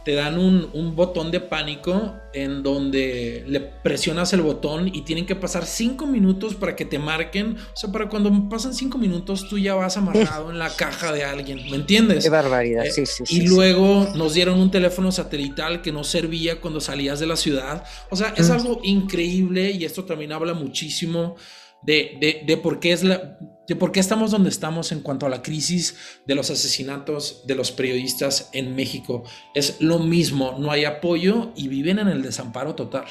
te 0.05 0.13
dan 0.13 0.37
un, 0.37 0.95
botón 0.95 1.31
de 1.31 1.39
pánico 1.39 2.13
en 2.35 2.61
donde 2.61 3.43
le 3.47 3.59
presionas 3.59 4.31
el 4.33 4.43
botón 4.43 4.89
y 4.93 5.01
tienen 5.01 5.25
que 5.25 5.35
pasar 5.35 5.65
cinco 5.65 6.05
minutos 6.05 6.53
para 6.53 6.75
que 6.75 6.85
te 6.85 6.99
marquen. 6.99 7.57
O 7.57 7.75
sea, 7.75 7.91
para 7.91 8.09
cuando 8.09 8.31
pasan 8.47 8.75
cinco 8.75 8.99
minutos 8.99 9.49
tú 9.49 9.57
ya 9.57 9.73
vas 9.73 9.97
amarrado 9.97 10.51
en 10.51 10.59
la 10.59 10.69
caja 10.69 11.11
de 11.11 11.23
alguien, 11.23 11.67
¿me 11.71 11.77
entiendes? 11.77 12.23
Qué 12.23 12.29
barbaridad, 12.29 12.85
eh, 12.85 12.91
sí, 12.91 13.07
sí. 13.07 13.23
Y 13.27 13.47
luego 13.47 14.09
nos 14.13 14.35
dieron 14.35 14.59
un 14.59 14.69
teléfono 14.69 15.11
satelital 15.11 15.81
que 15.81 15.91
no 15.91 16.03
servía 16.03 16.61
cuando 16.61 16.79
salías 16.79 17.19
de 17.19 17.25
la 17.25 17.37
ciudad. 17.37 17.85
O 18.11 18.15
sea, 18.15 18.35
es 18.37 18.51
algo 18.51 18.81
increíble 18.83 19.71
y 19.71 19.83
esto 19.83 20.05
también 20.05 20.31
habla 20.31 20.53
muchísimo 20.53 21.37
de, 21.81 22.17
de, 22.21 22.43
de 22.45 22.57
por 22.57 22.79
qué 22.79 22.91
es 22.91 23.03
la 23.03 23.39
por 23.75 23.91
qué 23.91 23.99
estamos 23.99 24.31
donde 24.31 24.49
estamos 24.49 24.91
en 24.91 25.01
cuanto 25.01 25.25
a 25.25 25.29
la 25.29 25.41
crisis 25.41 25.95
de 26.25 26.35
los 26.35 26.49
asesinatos 26.49 27.43
de 27.45 27.55
los 27.55 27.71
periodistas 27.71 28.49
en 28.53 28.75
México. 28.75 29.23
Es 29.53 29.81
lo 29.81 29.99
mismo, 29.99 30.55
no 30.57 30.71
hay 30.71 30.85
apoyo 30.85 31.51
y 31.55 31.67
viven 31.67 31.99
en 31.99 32.07
el 32.07 32.21
desamparo 32.21 32.75
total. 32.75 33.05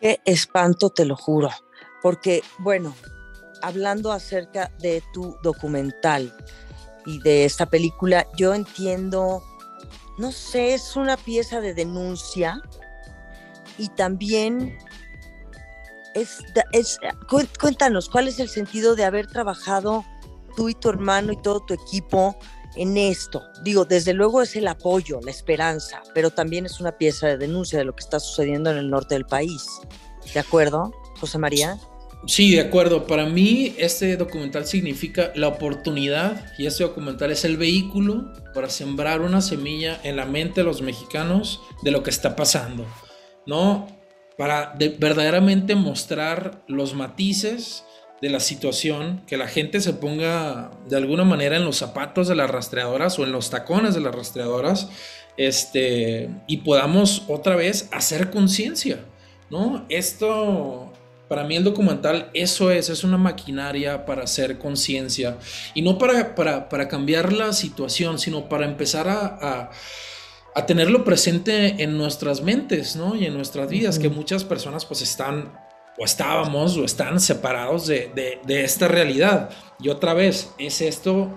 Qué 0.00 0.20
espanto, 0.24 0.90
te 0.90 1.04
lo 1.04 1.16
juro. 1.16 1.50
Porque, 2.02 2.42
bueno, 2.58 2.94
hablando 3.62 4.12
acerca 4.12 4.72
de 4.78 5.02
tu 5.12 5.36
documental 5.42 6.34
y 7.04 7.18
de 7.20 7.44
esta 7.44 7.66
película, 7.66 8.26
yo 8.36 8.54
entiendo, 8.54 9.42
no 10.16 10.32
sé, 10.32 10.74
es 10.74 10.96
una 10.96 11.16
pieza 11.16 11.60
de 11.60 11.74
denuncia 11.74 12.62
y 13.76 13.88
también 13.88 14.78
es, 16.14 16.98
cuéntanos, 17.58 18.08
¿cuál 18.08 18.28
es 18.28 18.40
el 18.40 18.48
sentido 18.48 18.94
de 18.94 19.04
haber 19.04 19.26
trabajado 19.26 20.04
tú 20.56 20.68
y 20.68 20.74
tu 20.74 20.88
hermano 20.88 21.32
y 21.32 21.42
todo 21.42 21.60
tu 21.60 21.74
equipo 21.74 22.38
en 22.76 22.96
esto? 22.96 23.42
Digo, 23.62 23.84
desde 23.84 24.14
luego 24.14 24.42
es 24.42 24.56
el 24.56 24.68
apoyo, 24.68 25.20
la 25.22 25.30
esperanza, 25.30 26.02
pero 26.14 26.30
también 26.30 26.66
es 26.66 26.80
una 26.80 26.92
pieza 26.92 27.26
de 27.26 27.38
denuncia 27.38 27.78
de 27.78 27.84
lo 27.84 27.94
que 27.94 28.04
está 28.04 28.20
sucediendo 28.20 28.70
en 28.70 28.78
el 28.78 28.90
norte 28.90 29.14
del 29.14 29.26
país. 29.26 29.64
¿De 30.32 30.40
acuerdo, 30.40 30.92
José 31.20 31.38
María? 31.38 31.78
Sí, 32.26 32.52
de 32.52 32.60
acuerdo. 32.60 33.06
Para 33.06 33.26
mí 33.26 33.74
este 33.78 34.16
documental 34.16 34.66
significa 34.66 35.32
la 35.34 35.48
oportunidad 35.48 36.52
y 36.58 36.66
este 36.66 36.82
documental 36.82 37.30
es 37.30 37.44
el 37.44 37.56
vehículo 37.56 38.32
para 38.54 38.68
sembrar 38.68 39.20
una 39.20 39.40
semilla 39.40 40.00
en 40.02 40.16
la 40.16 40.26
mente 40.26 40.60
de 40.60 40.64
los 40.64 40.82
mexicanos 40.82 41.60
de 41.82 41.90
lo 41.90 42.02
que 42.02 42.10
está 42.10 42.34
pasando. 42.34 42.84
¿No? 43.46 43.97
Para 44.38 44.72
verdaderamente 44.78 45.74
mostrar 45.74 46.62
los 46.68 46.94
matices 46.94 47.84
de 48.22 48.30
la 48.30 48.38
situación, 48.38 49.20
que 49.26 49.36
la 49.36 49.48
gente 49.48 49.80
se 49.80 49.94
ponga 49.94 50.70
de 50.88 50.96
alguna 50.96 51.24
manera 51.24 51.56
en 51.56 51.64
los 51.64 51.76
zapatos 51.76 52.28
de 52.28 52.36
las 52.36 52.48
rastreadoras 52.48 53.18
o 53.18 53.24
en 53.24 53.32
los 53.32 53.50
tacones 53.50 53.96
de 53.96 54.00
las 54.00 54.14
rastreadoras, 54.14 54.90
este, 55.36 56.30
y 56.46 56.58
podamos 56.58 57.24
otra 57.26 57.56
vez 57.56 57.88
hacer 57.90 58.30
conciencia, 58.30 59.00
¿no? 59.50 59.84
Esto, 59.88 60.92
para 61.26 61.42
mí 61.42 61.56
el 61.56 61.64
documental, 61.64 62.30
eso 62.32 62.70
es, 62.70 62.90
es 62.90 63.02
una 63.02 63.18
maquinaria 63.18 64.06
para 64.06 64.22
hacer 64.22 64.58
conciencia, 64.58 65.36
y 65.74 65.82
no 65.82 65.98
para, 65.98 66.36
para, 66.36 66.86
cambiar 66.86 67.32
la 67.32 67.52
situación, 67.52 68.20
sino 68.20 68.48
para 68.48 68.66
empezar 68.66 69.08
a 69.08 69.70
tenerlo 70.66 71.04
presente 71.04 71.82
en 71.82 71.96
nuestras 71.96 72.42
mentes, 72.42 72.96
¿no? 72.96 73.14
Y 73.16 73.26
en 73.26 73.34
nuestras 73.34 73.68
vidas, 73.68 73.98
que 73.98 74.08
muchas 74.08 74.44
personas 74.44 74.84
pues 74.84 75.02
están 75.02 75.52
o 75.98 76.04
estábamos 76.04 76.76
o 76.76 76.84
están 76.84 77.20
separados 77.20 77.86
de, 77.86 78.40
de, 78.44 78.64
esta 78.64 78.88
realidad. 78.88 79.50
Y 79.80 79.88
otra 79.88 80.14
vez, 80.14 80.50
es 80.58 80.80
esto, 80.80 81.36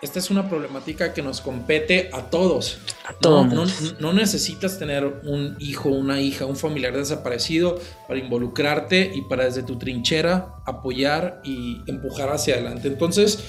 esta 0.00 0.18
es 0.18 0.30
una 0.30 0.48
problemática 0.48 1.12
que 1.12 1.22
nos 1.22 1.40
compete 1.40 2.08
a 2.12 2.22
todos. 2.22 2.78
A 3.06 3.12
todos. 3.12 3.46
No, 3.52 3.66
no, 4.00 4.12
necesitas 4.14 4.78
tener 4.78 5.04
un 5.04 5.56
hijo, 5.58 5.90
una 5.90 6.20
hija, 6.20 6.46
un 6.46 6.56
familiar 6.56 6.96
desaparecido 6.96 7.78
para 8.08 8.18
involucrarte 8.18 9.12
y 9.14 9.22
para 9.22 9.44
desde 9.44 9.62
tu 9.62 9.76
trinchera 9.76 10.54
apoyar 10.64 11.42
y 11.44 11.82
empujar 11.86 12.30
hacia 12.30 12.54
adelante. 12.54 12.88
Entonces, 12.88 13.44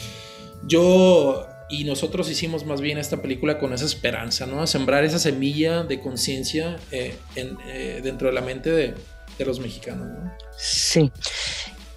yo 0.63 1.47
y 1.69 1.83
nosotros 1.83 2.29
hicimos 2.29 2.65
más 2.65 2.81
bien 2.81 2.97
esta 2.97 3.21
película 3.21 3.57
con 3.57 3.73
esa 3.73 3.85
esperanza, 3.85 4.45
¿no? 4.45 4.67
Sembrar 4.67 5.03
esa 5.03 5.19
semilla 5.19 5.83
de 5.83 5.99
conciencia 5.99 6.77
eh, 6.91 7.17
eh, 7.35 8.01
dentro 8.03 8.27
de 8.27 8.33
la 8.33 8.41
mente 8.41 8.71
de, 8.71 8.95
los 9.43 9.59
mexicanos, 9.59 10.07
¿no? 10.07 10.31
Sí. 10.57 11.11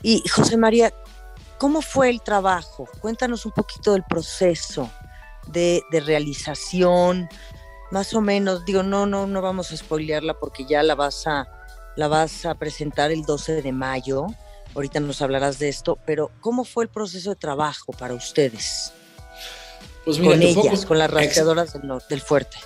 Y 0.03 0.27
José 0.29 0.57
María, 0.57 0.93
¿cómo 1.59 1.83
fue 1.83 2.09
el 2.09 2.23
trabajo? 2.23 2.89
Cuéntanos 3.01 3.47
un 3.47 3.53
poquito 3.53 3.93
del 3.93 4.03
proceso 4.09 4.91
de, 5.49 5.83
realización, 5.91 7.29
más 7.91 8.15
o 8.15 8.21
menos. 8.21 8.65
Digo, 8.65 8.83
no, 8.83 9.07
no, 9.07 9.27
no 9.27 9.43
vamos 9.43 9.71
a 9.71 9.77
spoilearla 9.77 10.35
porque 10.35 10.65
ya 10.65 10.83
la 10.83 10.95
vas 10.95 11.27
a, 11.27 11.47
la 11.97 12.09
vas 12.09 12.47
a 12.47 12.55
presentar 12.55 13.13
el 13.13 13.23
12 13.23 13.63
de 13.63 13.73
mayo. 13.73 14.27
Ahorita 14.75 14.99
nos 15.01 15.23
hablarás 15.23 15.59
de 15.59 15.69
esto, 15.69 15.99
pero 16.07 16.31
¿cómo 16.41 16.65
fue 16.65 16.85
el 16.85 16.91
proceso 16.91 17.31
de 17.31 17.37
trabajo 17.37 17.93
para 17.93 18.15
ustedes? 18.15 18.93
Pues 20.09 20.21
con 20.21 20.43
ellas, 20.43 20.87
con 20.87 20.97
las 20.97 21.11
rastreadoras 21.11 21.77
del, 22.09 22.21
fuerte. 22.23 22.57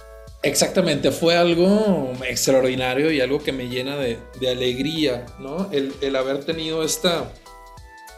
Exactamente, 0.44 1.10
fue 1.10 1.36
algo 1.36 2.12
extraordinario 2.24 3.10
y 3.10 3.20
algo 3.20 3.42
que 3.42 3.50
me 3.50 3.68
llena 3.68 3.96
de, 3.96 4.20
alegría, 4.48 5.26
¿no? 5.40 5.68
El, 5.72 6.14
haber 6.14 6.44
tenido 6.44 6.84
esta... 6.84 7.32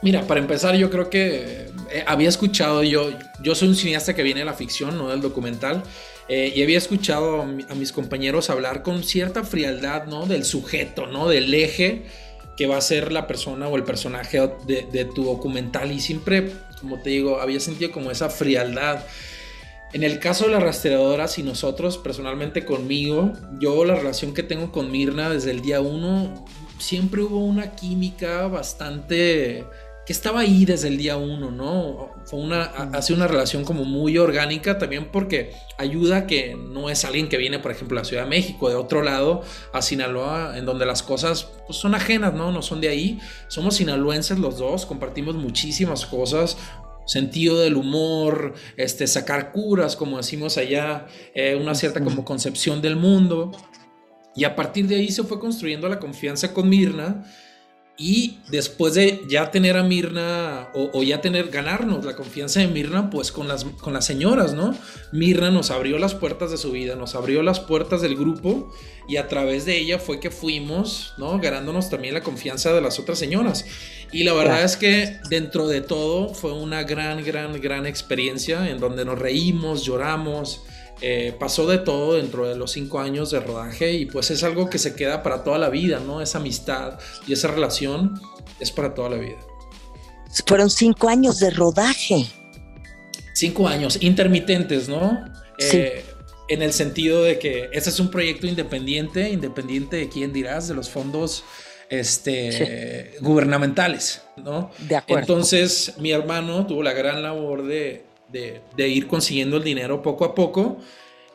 Mira, 0.03 0.27
para 0.27 0.41
empezar, 0.41 0.77
yo 0.77 0.91
creo 0.91 1.09
que 1.09 1.69
eh, 1.91 2.05
había 2.07 2.29
escuchado, 2.29 2.83
yo, 2.83 3.13
yo 3.43 3.55
soy 3.55 3.69
un 3.69 3.77
cineasta 3.77 4.15
que 4.15 4.23
viene 4.23 4.41
de 4.41 4.45
la 4.45 4.53
ficción, 4.53 4.99
no 4.99 5.09
del 5.09 5.23
documental, 5.23 5.83
eh, 6.29 6.53
y 6.55 6.63
había 6.63 6.77
escuchado 6.77 7.41
a, 7.41 7.75
mis 7.75 7.93
compañeros 7.93 8.51
hablar 8.51 8.83
con 8.83 9.05
cierta 9.05 9.43
frialdad, 9.43 10.05
¿no? 10.05 10.27
Del 10.27 10.45
sujeto, 10.45 11.07
¿no? 11.07 11.29
Del 11.31 11.55
eje 11.55 12.03
que 12.57 12.67
va 12.67 12.77
a 12.77 12.81
ser 12.81 13.13
la 13.13 13.27
persona 13.27 13.69
o 13.69 13.77
el 13.77 13.85
personaje 13.85 14.41
de, 14.67 14.87
de 14.91 15.05
tu 15.05 15.25
documental 15.25 15.93
y 15.93 16.01
siempre 16.01 16.53
como 16.85 16.99
te 16.99 17.11
digo, 17.11 17.41
había 17.41 17.61
sentido 17.61 17.91
como 17.91 18.11
esa 18.11 18.29
frialdad. 18.29 19.05
En 19.95 20.03
el 20.03 20.19
caso 20.19 20.45
de 20.45 20.51
las 20.51 20.63
rastreadoras 20.63 21.39
y 21.39 21.43
nosotros, 21.43 21.97
personalmente 21.97 22.67
conmigo, 22.67 23.33
yo 23.59 23.85
la 23.87 23.95
relación 23.95 24.35
que 24.35 24.43
tengo 24.43 24.71
con 24.71 24.91
Mirna 24.91 25.31
desde 25.31 25.51
el 25.51 25.63
día 25.63 25.81
uno, 25.81 26.45
siempre 26.79 27.23
hubo 27.23 27.39
una 27.39 27.75
química 27.75 28.49
bastante 28.49 29.65
que 30.07 30.13
estaba 30.13 30.41
ahí 30.41 30.67
desde 30.67 30.89
el 30.89 30.99
día 30.99 31.17
uno, 31.17 31.51
¿no? 31.51 32.11
Fue 32.27 32.39
una, 32.39 32.65
hace 32.65 33.15
una 33.15 33.27
relación 33.27 33.65
como 33.65 33.85
muy 33.85 34.19
orgánica 34.19 34.77
también 34.79 35.11
porque 35.11 35.53
ayuda 35.79 36.27
que 36.27 36.57
no 36.57 36.91
es 36.91 37.05
alguien 37.07 37.29
que 37.29 37.39
viene, 37.39 37.59
por 37.59 37.71
ejemplo, 37.71 37.99
a 37.99 38.03
la 38.03 38.05
Ciudad 38.05 38.25
de 38.25 38.29
México, 38.29 38.69
de 38.69 38.75
otro 38.75 39.03
lado, 39.03 39.43
a 39.73 39.81
Sinaloa, 39.81 40.59
en 40.59 40.67
donde 40.67 40.85
las 40.85 41.03
cosas 41.03 41.49
pues, 41.67 41.79
son 41.79 41.95
ajenas, 41.95 42.35
¿no? 42.35 42.53
No 42.53 42.61
son 42.61 42.83
de 42.83 42.89
ahí. 42.89 43.19
Somos 43.49 43.77
sinaloenses 43.77 44.39
los 44.39 44.59
dos, 44.59 44.85
compartimos 44.85 45.37
muchísimas 45.37 46.05
cosas, 46.05 46.59
sentido 47.07 47.61
del 47.61 47.77
humor, 47.77 48.55
este, 48.77 49.07
sacar 49.07 49.53
curas, 49.53 49.97
como 49.97 50.19
decimos 50.19 50.59
allá, 50.59 51.07
eh, 51.35 51.59
una 51.59 51.75
cierta 51.75 52.05
como 52.05 52.27
concepción 52.27 52.83
del 52.83 52.97
mundo. 52.97 53.53
Y 54.37 54.45
a 54.45 54.55
partir 54.55 54.87
de 54.87 54.97
ahí 54.97 55.11
se 55.11 55.23
fue 55.23 55.41
construyendo 55.41 55.89
la 55.89 55.99
confianza 55.99 56.53
con 56.53 56.69
Mirna 56.69 57.25
y 57.97 58.39
después 58.49 58.95
de 58.95 59.23
ya 59.29 59.53
tener 59.53 59.77
a 59.77 59.85
Mirna 59.85 60.69
o, 60.75 61.03
ya 61.05 61.21
tener, 61.21 61.51
ganarnos 61.51 62.05
la 62.05 62.17
confianza 62.17 62.59
de 62.59 62.67
Mirna, 62.67 63.09
pues 63.09 63.31
con 63.31 63.47
las, 63.47 63.65
con 63.65 63.93
las 63.93 64.05
señoras, 64.05 64.53
¿no? 64.53 64.77
Mirna 65.13 65.53
nos 65.53 65.71
abrió 65.71 65.99
las 65.99 66.15
puertas 66.15 66.51
de 66.51 66.57
su 66.57 66.73
vida, 66.73 66.97
nos 66.97 67.15
abrió 67.15 67.43
las 67.45 67.61
puertas 67.61 68.03
del 68.03 68.17
grupo 68.17 68.73
y 69.07 69.17
a 69.17 69.29
través 69.29 69.65
de 69.65 69.79
ella 69.79 70.01
fue 70.01 70.19
que 70.19 70.33
fuimos, 70.33 71.15
¿no? 71.19 71.39
Ganándonos 71.39 71.89
también 71.89 72.15
la 72.15 72.23
confianza 72.23 72.73
de 72.73 72.81
las 72.81 72.99
otras 72.99 73.19
señoras. 73.19 73.65
Y 74.11 74.25
la 74.25 74.33
verdad 74.33 74.65
es 74.65 74.77
que 74.77 75.19
dentro 75.31 75.69
de 75.69 75.81
todo 75.81 76.35
fue 76.35 76.53
una 76.53 76.83
gran, 76.83 77.25
gran, 77.25 77.61
gran 77.61 77.87
experiencia 77.87 78.69
en 78.69 78.81
donde 78.81 79.05
nos 79.05 79.21
reímos, 79.21 79.85
lloramos 79.85 80.63
eh, 81.01 81.35
pasó 81.39 81.67
de 81.67 81.79
todo 81.79 82.15
dentro 82.15 82.49
de 82.49 82.57
los 82.57 82.73
cinco 82.73 83.01
años 83.01 83.31
de 83.31 83.41
rodaje 83.41 83.93
y 83.93 84.07
pues 84.07 84.31
es 84.31 84.43
algo 84.45 84.71
que 84.71 84.79
se 84.79 84.95
queda 84.95 85.23
para 85.23 85.43
toda 85.43 85.59
la 85.59 85.69
vida, 85.69 86.01
¿no? 86.01 86.21
Esa 86.21 86.39
amistad 86.39 86.99
y 87.27 87.33
esa 87.33 87.49
relación 87.49 88.21
es 88.61 88.71
para 88.71 88.95
toda 88.95 89.11
la 89.11 89.17
vida. 89.17 89.39
Fueron 90.47 90.71
cinco 90.71 91.09
años 91.09 91.39
de 91.41 91.51
rodaje. 91.51 92.27
Cinco 93.35 93.67
años, 93.67 93.99
intermitentes, 94.01 94.89
¿no? 94.89 95.25
Eh, 95.59 96.05
en 96.49 96.63
el 96.63 96.73
sentido 96.73 97.23
de 97.23 97.39
que 97.39 97.69
este 97.73 97.91
es 97.91 97.99
un 97.99 98.11
proyecto 98.11 98.47
independiente, 98.47 99.31
independiente 99.31 99.97
de 99.97 100.09
quién 100.09 100.33
dirás, 100.33 100.69
de 100.69 100.75
los 100.75 100.91
fondos 100.91 101.45
este, 101.89 103.17
gubernamentales, 103.21 104.23
¿no? 104.37 104.71
De 104.79 104.97
acuerdo. 104.97 105.21
Entonces, 105.21 105.95
mi 105.99 106.13
hermano 106.13 106.67
tuvo 106.67 106.83
la 106.83 106.93
gran 106.93 107.23
labor 107.23 107.65
de 107.65 108.05
de, 108.35 108.89
ir 108.89 109.07
consiguiendo 109.07 109.57
el 109.57 109.65
dinero 109.65 110.03
poco 110.03 110.25
a 110.25 110.35
poco. 110.35 110.79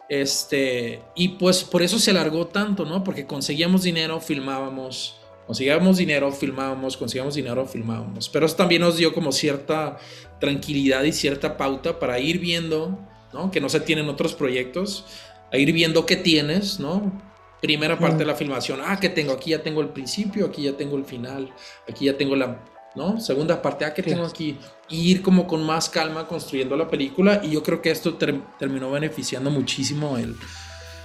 Este, 0.10 1.02
y 1.16 1.30
pues 1.30 1.64
por 1.64 1.82
eso 1.82 2.00
se 2.00 2.12
alargó 2.12 2.48
tanto, 2.48 2.86
¿no? 2.86 3.04
Porque 3.04 3.26
conseguíamos 3.26 3.84
dinero, 3.84 4.20
filmábamos, 4.20 5.16
conseguíamos 5.46 5.98
dinero, 5.98 6.32
filmábamos, 6.32 6.98
conseguíamos 6.98 7.36
dinero, 7.36 7.66
filmábamos. 7.66 8.28
Pero 8.30 8.46
eso 8.46 8.56
también 8.56 8.82
nos 8.82 8.98
dio 8.98 9.14
como 9.14 9.32
cierta 9.32 9.98
tranquilidad 10.40 11.04
y 11.04 11.12
cierta 11.12 11.58
pauta 11.58 12.00
para 12.00 12.20
ir 12.20 12.40
viendo, 12.40 13.00
¿no? 13.34 13.52
Que 13.52 13.62
no 13.62 13.70
se 13.70 13.80
tienen 13.80 14.10
otros 14.10 14.34
proyectos, 14.34 15.06
a 15.52 15.58
ir 15.58 15.72
viendo 15.72 16.06
qué 16.06 16.16
tienes, 16.16 16.80
¿no? 16.80 17.22
Primera 17.62 18.00
parte 18.00 18.20
de 18.20 18.26
la 18.26 18.36
filmación, 18.36 18.80
ah, 18.84 19.00
que 19.00 19.10
tengo? 19.10 19.34
Aquí 19.34 19.52
ya 19.52 19.62
tengo 19.62 19.82
el 19.82 19.90
principio, 19.90 20.46
aquí 20.46 20.64
ya 20.64 20.78
tengo 20.78 20.96
el 20.96 21.04
final, 21.04 21.54
aquí 21.88 22.06
ya 22.06 22.18
tengo 22.18 22.36
la, 22.38 22.64
¿no? 22.95 23.19
Segunda 23.19 23.62
parte, 23.62 23.86
ah, 23.86 23.93
que 23.93 24.04
tengo 24.04 24.25
aquí? 24.25 24.58
ir 24.89 25.21
como 25.21 25.47
con 25.47 25.63
más 25.63 25.89
calma 25.89 26.28
construyendo 26.28 26.75
la 26.75 26.88
película 26.88 27.41
y 27.43 27.52
yo 27.52 27.63
creo 27.63 27.82
que 27.82 27.91
esto 27.91 28.15
terminó 28.15 28.89
beneficiando 28.91 29.52
muchísimo 29.52 30.17
el, 30.17 30.36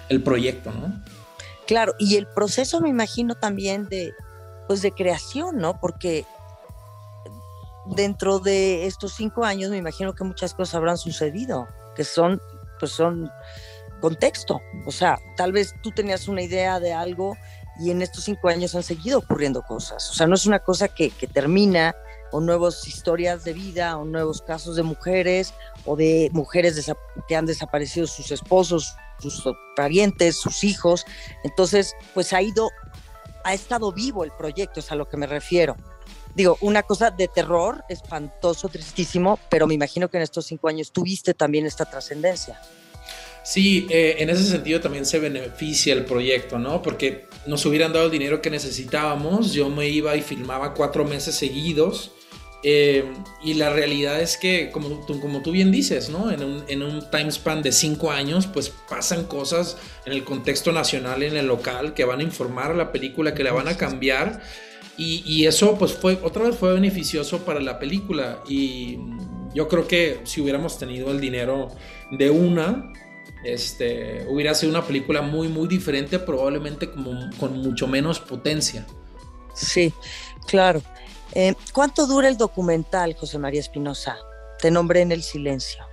el, 0.09 0.23
proyecto, 0.23 0.73
¿no? 0.73 1.03
Claro, 1.67 1.95
y 1.99 2.17
el 2.17 2.27
proceso 2.27 2.81
me 2.81 2.89
imagino 2.89 3.35
también 3.35 3.89
de, 3.89 4.13
pues 4.67 4.83
de 4.83 4.93
creación, 4.93 5.59
¿no? 5.59 5.79
Porque 5.81 6.25
dentro 7.87 8.39
de 8.39 8.87
estos 8.87 9.13
cinco 9.13 9.45
años 9.45 9.71
me 9.71 9.77
imagino 9.77 10.15
que 10.15 10.25
muchas 10.25 10.55
cosas 10.55 10.77
habrán 10.77 10.97
sucedido, 10.97 11.69
que 11.95 12.05
son, 12.05 12.41
pues 12.81 12.93
son 12.93 13.31
contexto, 14.01 14.61
o 14.87 14.93
sea, 14.93 15.19
tal 15.37 15.53
vez 15.53 15.75
tú 15.83 15.91
tenías 15.91 16.29
una 16.29 16.43
idea 16.43 16.81
de 16.81 16.93
algo 16.93 17.37
y 17.81 17.91
en 17.91 18.03
estos 18.03 18.25
cinco 18.25 18.49
años 18.49 18.75
han 18.75 18.83
seguido 18.83 19.19
ocurriendo 19.19 19.63
cosas, 19.63 20.11
o 20.11 20.15
sea, 20.15 20.27
no 20.27 20.35
es 20.35 20.47
una 20.47 20.61
cosa 20.61 20.89
que, 20.89 21.11
que 21.11 21.27
termina 21.27 21.95
o 22.35 22.41
nuevas 22.41 22.89
historias 22.89 23.45
de 23.45 23.53
vida, 23.53 23.97
o 23.97 24.05
nuevos 24.05 24.43
casos 24.43 24.75
de 24.75 24.83
mujeres, 24.83 25.55
o 25.85 25.95
de 25.95 26.31
mujeres 26.33 26.93
que 27.29 27.37
han 27.37 27.47
desaparecido 27.47 28.09
sus 28.09 28.33
esposos, 28.33 28.97
sus 29.21 29.45
parientes, 29.77 30.37
sus 30.37 30.65
hijos. 30.65 31.07
Entonces, 31.45 31.95
pues 32.13 32.33
ha 32.33 32.43
ido, 32.43 32.71
ha 33.45 33.55
estado 33.55 33.93
vivo 33.93 34.25
el 34.25 34.33
proyecto, 34.33 34.81
es 34.81 34.91
a 34.91 34.97
lo 34.97 35.09
que 35.09 35.17
me 35.17 35.29
refiero. 35.29 35.77
Digo, 36.35 36.59
una 36.61 36.83
cosa 36.83 37.13
de 37.13 37.29
terror, 37.29 37.85
espantoso, 37.89 38.69
tristísimo, 38.69 39.39
pero 39.49 39.69
me 39.69 39.75
imagino 39.75 40.09
que 40.09 40.17
en 40.17 40.25
estos 40.25 40.47
cinco 40.47 40.67
años 40.67 40.91
tuviste 40.91 41.35
también 41.35 41.67
esta 41.67 41.85
trascendencia. 41.85 42.61
Sí, 43.45 43.87
eh, 43.91 44.17
en 44.19 44.31
ese 44.31 44.45
sentido 44.45 44.81
también 44.81 45.05
se 45.05 45.19
beneficia 45.19 45.93
el 45.93 46.07
proyecto, 46.07 46.59
¿no? 46.59 46.81
Porque 46.81 47.27
nos 47.47 47.65
hubieran 47.67 47.93
dado 47.93 48.07
el 48.07 48.11
dinero 48.11 48.41
que 48.41 48.49
necesitábamos, 48.49 49.53
yo 49.53 49.69
me 49.69 49.89
iba 49.89 50.17
y 50.17 50.23
filmaba 50.23 50.73
cuatro 50.73 51.05
meses 51.05 51.35
seguidos 51.35 52.13
eh, 52.67 53.05
y 53.43 53.55
la 53.55 53.69
realidad 53.69 54.23
es 54.23 54.39
que, 54.39 54.71
como 54.71 55.05
tú, 55.05 55.21
como 55.21 55.43
tú 55.43 55.53
bien 55.53 55.71
dices, 55.71 56.09
¿no? 56.09 56.31
En 56.31 56.43
un, 56.43 56.65
en 56.67 56.83
un 56.83 57.11
time 57.11 57.31
span 57.31 57.61
de 57.63 57.71
cinco 57.71 58.11
años, 58.11 58.47
pues 58.47 58.73
pasan 58.89 59.25
cosas 59.25 59.77
en 60.07 60.15
el 60.15 60.25
contexto 60.25 60.73
nacional 60.73 61.23
y 61.23 61.27
en 61.27 61.37
el 61.37 61.47
local 61.47 61.93
que 61.93 62.07
van 62.07 62.21
a 62.21 62.23
informar 62.23 62.71
a 62.71 62.75
la 62.75 62.91
película, 62.91 63.35
que 63.35 63.45
la 63.45 63.53
van 63.53 63.69
a 63.69 63.77
cambiar. 63.77 64.41
Y, 64.97 65.23
y, 65.27 65.47
eso, 65.47 65.77
pues, 65.79 65.93
fue, 65.93 66.19
otra 66.23 66.45
vez 66.45 66.57
fue 66.57 66.73
beneficioso 66.73 67.45
para 67.45 67.61
la 67.61 67.79
película. 67.79 68.43
Y 68.49 68.97
yo 69.55 69.69
creo 69.69 69.87
que 69.87 70.21
si 70.25 70.41
hubiéramos 70.41 70.79
tenido 70.79 71.11
el 71.11 71.21
dinero 71.21 71.69
de 72.13 72.31
una, 72.31 72.91
este, 73.45 74.27
hubiera 74.29 74.55
sido 74.55 74.71
una 74.71 74.85
película 74.85 75.23
muy, 75.23 75.49
muy 75.49 75.69
diferente, 75.69 76.19
probablemente 76.19 76.91
como, 76.91 77.31
con 77.39 77.59
mucho 77.59 77.87
menos 77.87 78.19
potencia. 78.21 78.87
Sí, 79.55 79.93
claro. 80.47 80.83
Eh, 81.33 81.55
¿Cuánto 81.73 82.07
dura 82.07 82.29
el 82.29 82.37
documental, 82.37 83.15
José 83.15 83.39
María 83.39 83.61
Espinosa? 83.61 84.17
Te 84.61 84.71
nombré 84.71 85.03
en 85.03 85.13
el 85.13 85.23
silencio. 85.23 85.85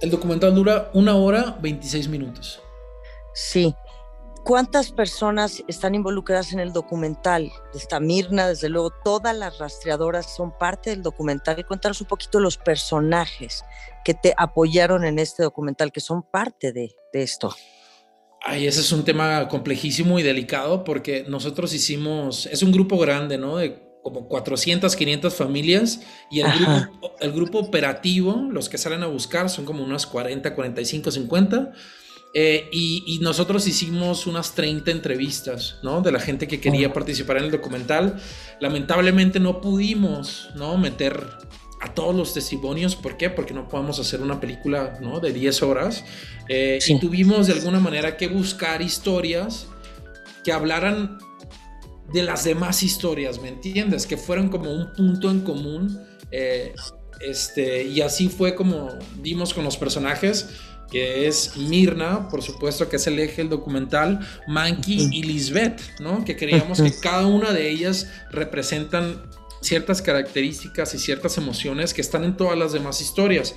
El 0.00 0.10
documental 0.10 0.54
dura 0.54 0.90
una 0.94 1.16
hora 1.16 1.58
26 1.60 2.08
minutos. 2.08 2.62
Sí. 3.34 3.74
¿Cuántas 4.44 4.92
personas 4.92 5.62
están 5.68 5.94
involucradas 5.94 6.52
en 6.52 6.60
el 6.60 6.72
documental? 6.72 7.52
Está 7.74 8.00
Mirna, 8.00 8.48
desde 8.48 8.68
luego, 8.68 8.90
todas 9.04 9.36
las 9.36 9.58
rastreadoras 9.58 10.34
son 10.34 10.56
parte 10.56 10.90
del 10.90 11.02
documental. 11.02 11.66
Cuéntanos 11.66 12.00
un 12.00 12.06
poquito 12.06 12.40
los 12.40 12.56
personajes 12.56 13.64
que 14.08 14.14
te 14.14 14.32
apoyaron 14.38 15.04
en 15.04 15.18
este 15.18 15.42
documental, 15.42 15.92
que 15.92 16.00
son 16.00 16.22
parte 16.22 16.72
de, 16.72 16.96
de 17.12 17.22
esto. 17.22 17.54
Ay, 18.40 18.66
ese 18.66 18.80
es 18.80 18.90
un 18.90 19.04
tema 19.04 19.46
complejísimo 19.48 20.18
y 20.18 20.22
delicado 20.22 20.82
porque 20.82 21.26
nosotros 21.28 21.74
hicimos, 21.74 22.46
es 22.46 22.62
un 22.62 22.72
grupo 22.72 22.96
grande, 22.96 23.36
¿no? 23.36 23.58
De 23.58 23.82
como 24.02 24.26
400, 24.26 24.96
500 24.96 25.34
familias 25.34 26.00
y 26.30 26.40
el 26.40 26.50
grupo, 26.52 27.16
el 27.20 27.32
grupo, 27.32 27.58
operativo, 27.58 28.48
los 28.50 28.70
que 28.70 28.78
salen 28.78 29.02
a 29.02 29.08
buscar, 29.08 29.50
son 29.50 29.66
como 29.66 29.84
unas 29.84 30.06
40, 30.06 30.54
45, 30.54 31.10
50. 31.10 31.72
y, 32.72 33.18
nosotros 33.20 33.66
hicimos 33.66 34.26
unas 34.26 34.54
30 34.54 34.90
entrevistas, 34.90 35.80
¿no? 35.82 36.00
De 36.00 36.12
la 36.12 36.20
gente 36.20 36.48
que 36.48 36.62
quería 36.62 36.94
participar 36.94 37.36
en 37.36 37.44
el 37.44 37.50
documental. 37.50 38.18
Lamentablemente 38.58 39.38
no 39.38 39.60
pudimos, 39.60 40.48
¿no? 40.54 40.78
Meter 40.78 41.26
a 41.80 41.94
todos 41.94 42.14
los 42.14 42.34
testimonios. 42.34 42.96
¿Por 42.96 43.16
qué? 43.16 43.30
Porque 43.30 43.54
no 43.54 43.68
podemos 43.68 43.98
hacer 43.98 44.20
una 44.20 44.40
película 44.40 44.98
¿no? 45.00 45.20
de 45.20 45.32
10 45.32 45.62
horas. 45.62 46.04
Eh, 46.48 46.78
y 46.86 46.98
tuvimos 46.98 47.46
de 47.46 47.54
alguna 47.54 47.80
manera 47.80 48.16
que 48.16 48.28
buscar 48.28 48.82
historias 48.82 49.66
que 50.44 50.52
hablaran 50.52 51.18
de 52.12 52.22
las 52.22 52.44
demás 52.44 52.82
historias, 52.82 53.40
¿me 53.40 53.48
entiendes? 53.48 54.06
Que 54.06 54.16
fueran 54.16 54.48
como 54.48 54.72
un 54.72 54.92
punto 54.94 55.30
en 55.30 55.40
común. 55.40 56.00
Eh, 56.30 56.74
este, 57.20 57.84
y 57.84 58.00
así 58.00 58.28
fue 58.28 58.54
como 58.54 58.88
dimos 59.20 59.52
con 59.52 59.64
los 59.64 59.76
personajes, 59.76 60.48
que 60.90 61.26
es 61.26 61.56
Mirna, 61.56 62.28
por 62.28 62.42
supuesto, 62.42 62.88
que 62.88 62.96
es 62.96 63.06
el 63.06 63.18
eje 63.18 63.42
del 63.42 63.50
documental, 63.50 64.20
Mankey 64.46 65.10
y 65.12 65.22
Lisbeth, 65.22 65.80
¿no? 66.00 66.24
Que 66.24 66.36
creíamos 66.36 66.80
que 66.80 66.92
cada 67.02 67.26
una 67.26 67.52
de 67.52 67.68
ellas 67.68 68.10
representan 68.30 69.20
ciertas 69.60 70.02
características 70.02 70.94
y 70.94 70.98
ciertas 70.98 71.36
emociones 71.38 71.94
que 71.94 72.00
están 72.00 72.24
en 72.24 72.36
todas 72.36 72.56
las 72.58 72.72
demás 72.72 73.00
historias. 73.00 73.54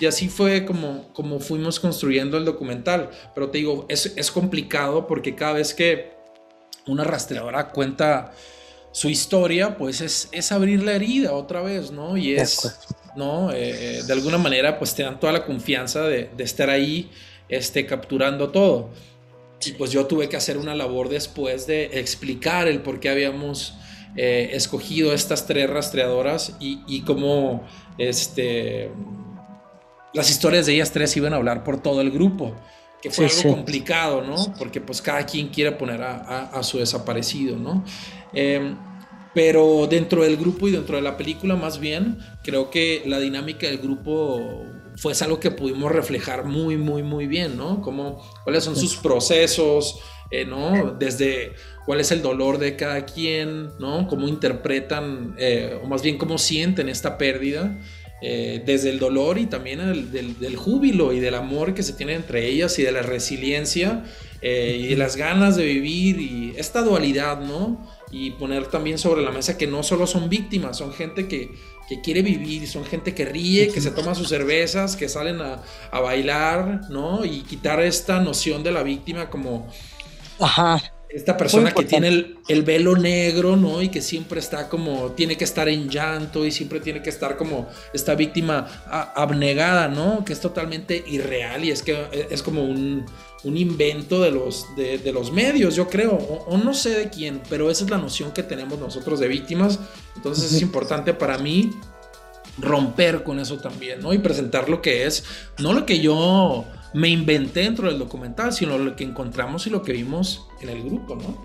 Y 0.00 0.06
así 0.06 0.28
fue 0.28 0.64
como, 0.64 1.12
como 1.12 1.38
fuimos 1.38 1.78
construyendo 1.78 2.36
el 2.38 2.44
documental. 2.44 3.10
Pero 3.34 3.50
te 3.50 3.58
digo, 3.58 3.86
es, 3.88 4.12
es 4.16 4.30
complicado 4.30 5.06
porque 5.06 5.34
cada 5.34 5.54
vez 5.54 5.74
que 5.74 6.12
una 6.86 7.04
rastreadora 7.04 7.68
cuenta 7.68 8.32
su 8.90 9.08
historia, 9.08 9.76
pues 9.76 10.00
es, 10.00 10.28
es 10.32 10.52
abrir 10.52 10.82
la 10.82 10.92
herida 10.92 11.32
otra 11.32 11.62
vez, 11.62 11.90
¿no? 11.90 12.16
Y 12.16 12.34
es, 12.34 12.78
¿no? 13.16 13.52
Eh, 13.52 14.02
de 14.06 14.12
alguna 14.12 14.38
manera, 14.38 14.78
pues 14.78 14.94
te 14.94 15.02
dan 15.02 15.18
toda 15.18 15.32
la 15.32 15.44
confianza 15.44 16.02
de, 16.02 16.30
de 16.36 16.44
estar 16.44 16.68
ahí 16.68 17.10
este, 17.48 17.86
capturando 17.86 18.50
todo. 18.50 18.90
Y 19.64 19.72
pues 19.72 19.92
yo 19.92 20.06
tuve 20.06 20.28
que 20.28 20.36
hacer 20.36 20.58
una 20.58 20.74
labor 20.74 21.08
después 21.08 21.66
de 21.66 21.84
explicar 22.00 22.66
el 22.66 22.80
por 22.80 22.98
qué 22.98 23.10
habíamos 23.10 23.74
eh, 24.16 24.50
escogido 24.52 25.12
estas 25.12 25.46
tres 25.46 25.68
rastreadoras 25.70 26.56
y, 26.60 26.82
y 26.86 27.02
cómo 27.02 27.64
este, 27.98 28.90
las 30.12 30.30
historias 30.30 30.66
de 30.66 30.74
ellas 30.74 30.92
tres 30.92 31.16
iban 31.16 31.32
a 31.32 31.36
hablar 31.36 31.64
por 31.64 31.80
todo 31.80 32.00
el 32.00 32.10
grupo, 32.10 32.54
que 33.00 33.10
fue 33.10 33.26
algo 33.26 33.54
complicado, 33.54 34.22
¿no? 34.22 34.36
Porque 34.58 34.80
pues 34.80 35.00
cada 35.00 35.24
quien 35.24 35.48
quiere 35.48 35.72
poner 35.72 36.02
a, 36.02 36.62
su 36.62 36.78
desaparecido, 36.78 37.56
¿no? 37.56 37.84
Em, 38.32 38.76
pero 39.34 39.86
dentro 39.88 40.22
del 40.22 40.36
grupo 40.36 40.68
y 40.68 40.72
dentro 40.72 40.96
de 40.96 41.02
la 41.02 41.16
película 41.16 41.56
más 41.56 41.80
bien, 41.80 42.18
creo 42.42 42.70
que 42.70 43.02
la 43.06 43.18
dinámica 43.18 43.66
del 43.66 43.78
grupo 43.78 44.62
fue 44.96 45.14
algo 45.22 45.40
que 45.40 45.50
pudimos 45.50 45.90
reflejar 45.90 46.44
muy, 46.44 46.76
muy, 46.76 47.02
muy 47.02 47.26
bien, 47.26 47.56
¿no? 47.56 47.80
Como, 47.80 48.22
cuáles 48.44 48.62
son 48.62 48.76
sus 48.76 48.96
procesos, 48.96 50.00
eh, 50.30 50.44
¿no? 50.44 50.92
Desde 50.98 51.54
cuál 51.86 52.00
es 52.00 52.10
el 52.10 52.22
dolor 52.22 52.58
de 52.58 52.76
cada 52.76 53.04
quien, 53.04 53.70
¿no? 53.78 54.06
Cómo 54.08 54.28
interpretan, 54.28 55.34
eh, 55.38 55.78
o 55.82 55.86
más 55.86 56.02
bien 56.02 56.18
cómo 56.18 56.38
sienten 56.38 56.88
esta 56.88 57.18
pérdida, 57.18 57.78
eh, 58.20 58.62
desde 58.64 58.90
el 58.90 59.00
dolor 59.00 59.38
y 59.38 59.46
también 59.46 60.12
del, 60.12 60.56
júbilo 60.56 61.12
y 61.12 61.18
del 61.18 61.34
amor 61.34 61.74
que 61.74 61.82
se 61.82 61.92
tiene 61.92 62.14
entre 62.14 62.46
ellas 62.46 62.78
y 62.78 62.82
de 62.82 62.92
la 62.92 63.02
resiliencia 63.02 64.04
y 64.40 64.88
de 64.88 64.96
las 64.96 65.16
ganas 65.16 65.56
de 65.56 65.64
vivir 65.64 66.20
y 66.20 66.54
esta 66.56 66.82
dualidad, 66.82 67.40
¿no? 67.40 67.88
Y 68.10 68.32
poner 68.32 68.66
también 68.66 68.98
sobre 68.98 69.22
la 69.22 69.30
mesa 69.30 69.56
que 69.56 69.68
no 69.68 69.84
solo 69.84 70.06
son 70.06 70.28
víctimas, 70.28 70.78
son 70.78 70.92
gente 70.92 71.28
que, 71.28 71.52
que 71.88 72.00
quiere 72.00 72.22
vivir, 72.22 72.66
son 72.66 72.84
gente 72.84 73.14
que 73.14 73.24
ríe, 73.24 73.68
que 73.68 73.80
se 73.80 73.90
toma 73.92 74.14
sus 74.14 74.28
cervezas, 74.28 74.96
que 74.96 75.08
salen 75.08 75.40
a, 75.40 75.62
a 75.90 76.00
bailar, 76.00 76.90
¿no? 76.90 77.24
Y 77.24 77.42
quitar 77.42 77.80
esta 77.80 78.20
noción 78.20 78.62
de 78.62 78.72
la 78.72 78.82
víctima 78.82 79.30
como 79.30 79.68
Ajá. 80.38 80.82
Esta 81.12 81.36
persona 81.36 81.72
que 81.72 81.84
tiene 81.84 82.36
el, 82.48 82.62
velo 82.62 82.96
negro, 82.96 83.56
¿no? 83.56 83.82
Y 83.82 83.90
que 83.90 84.00
siempre 84.00 84.40
está 84.40 84.68
como, 84.68 85.12
tiene 85.12 85.36
que 85.36 85.44
estar 85.44 85.68
en 85.68 85.90
llanto 85.90 86.46
y 86.46 86.50
siempre 86.50 86.80
tiene 86.80 87.02
que 87.02 87.10
estar 87.10 87.36
como 87.36 87.68
esta 87.92 88.14
víctima 88.14 88.66
abnegada, 89.14 89.88
¿no? 89.88 90.24
Que 90.24 90.32
es 90.32 90.40
totalmente 90.40 91.04
irreal 91.06 91.64
y 91.64 91.70
es 91.70 91.82
que 91.82 92.26
es 92.30 92.42
como 92.42 92.64
un, 92.64 93.04
invento 93.44 94.22
de 94.22 94.30
los, 94.30 94.66
de, 94.76 95.12
los 95.12 95.32
medios, 95.32 95.76
yo 95.76 95.88
creo, 95.88 96.12
o, 96.12 96.56
no 96.56 96.72
sé 96.72 96.90
de 96.90 97.10
quién, 97.10 97.42
pero 97.50 97.70
esa 97.70 97.84
es 97.84 97.90
la 97.90 97.98
noción 97.98 98.32
que 98.32 98.42
tenemos 98.42 98.78
nosotros 98.78 99.20
de 99.20 99.28
víctimas. 99.28 99.78
Entonces 100.16 100.52
es 100.52 100.62
importante 100.62 101.12
para 101.12 101.36
mí 101.36 101.70
romper 102.58 103.22
con 103.22 103.38
eso 103.38 103.58
también, 103.58 104.00
¿no? 104.00 104.14
Y 104.14 104.18
presentar 104.18 104.68
lo 104.70 104.80
que 104.80 105.04
es, 105.04 105.24
no 105.58 105.72
lo 105.74 105.84
que 105.84 106.00
yo 106.00 106.64
me 106.94 107.08
inventé 107.08 107.60
dentro 107.60 107.88
del 107.88 107.98
documental, 107.98 108.52
sino 108.52 108.78
lo 108.78 108.96
que 108.96 109.04
encontramos 109.04 109.66
y 109.66 109.70
lo 109.70 109.82
que 109.82 109.92
vimos 109.92 110.48
en 110.60 110.68
el 110.68 110.82
grupo, 110.82 111.16
¿no? 111.16 111.36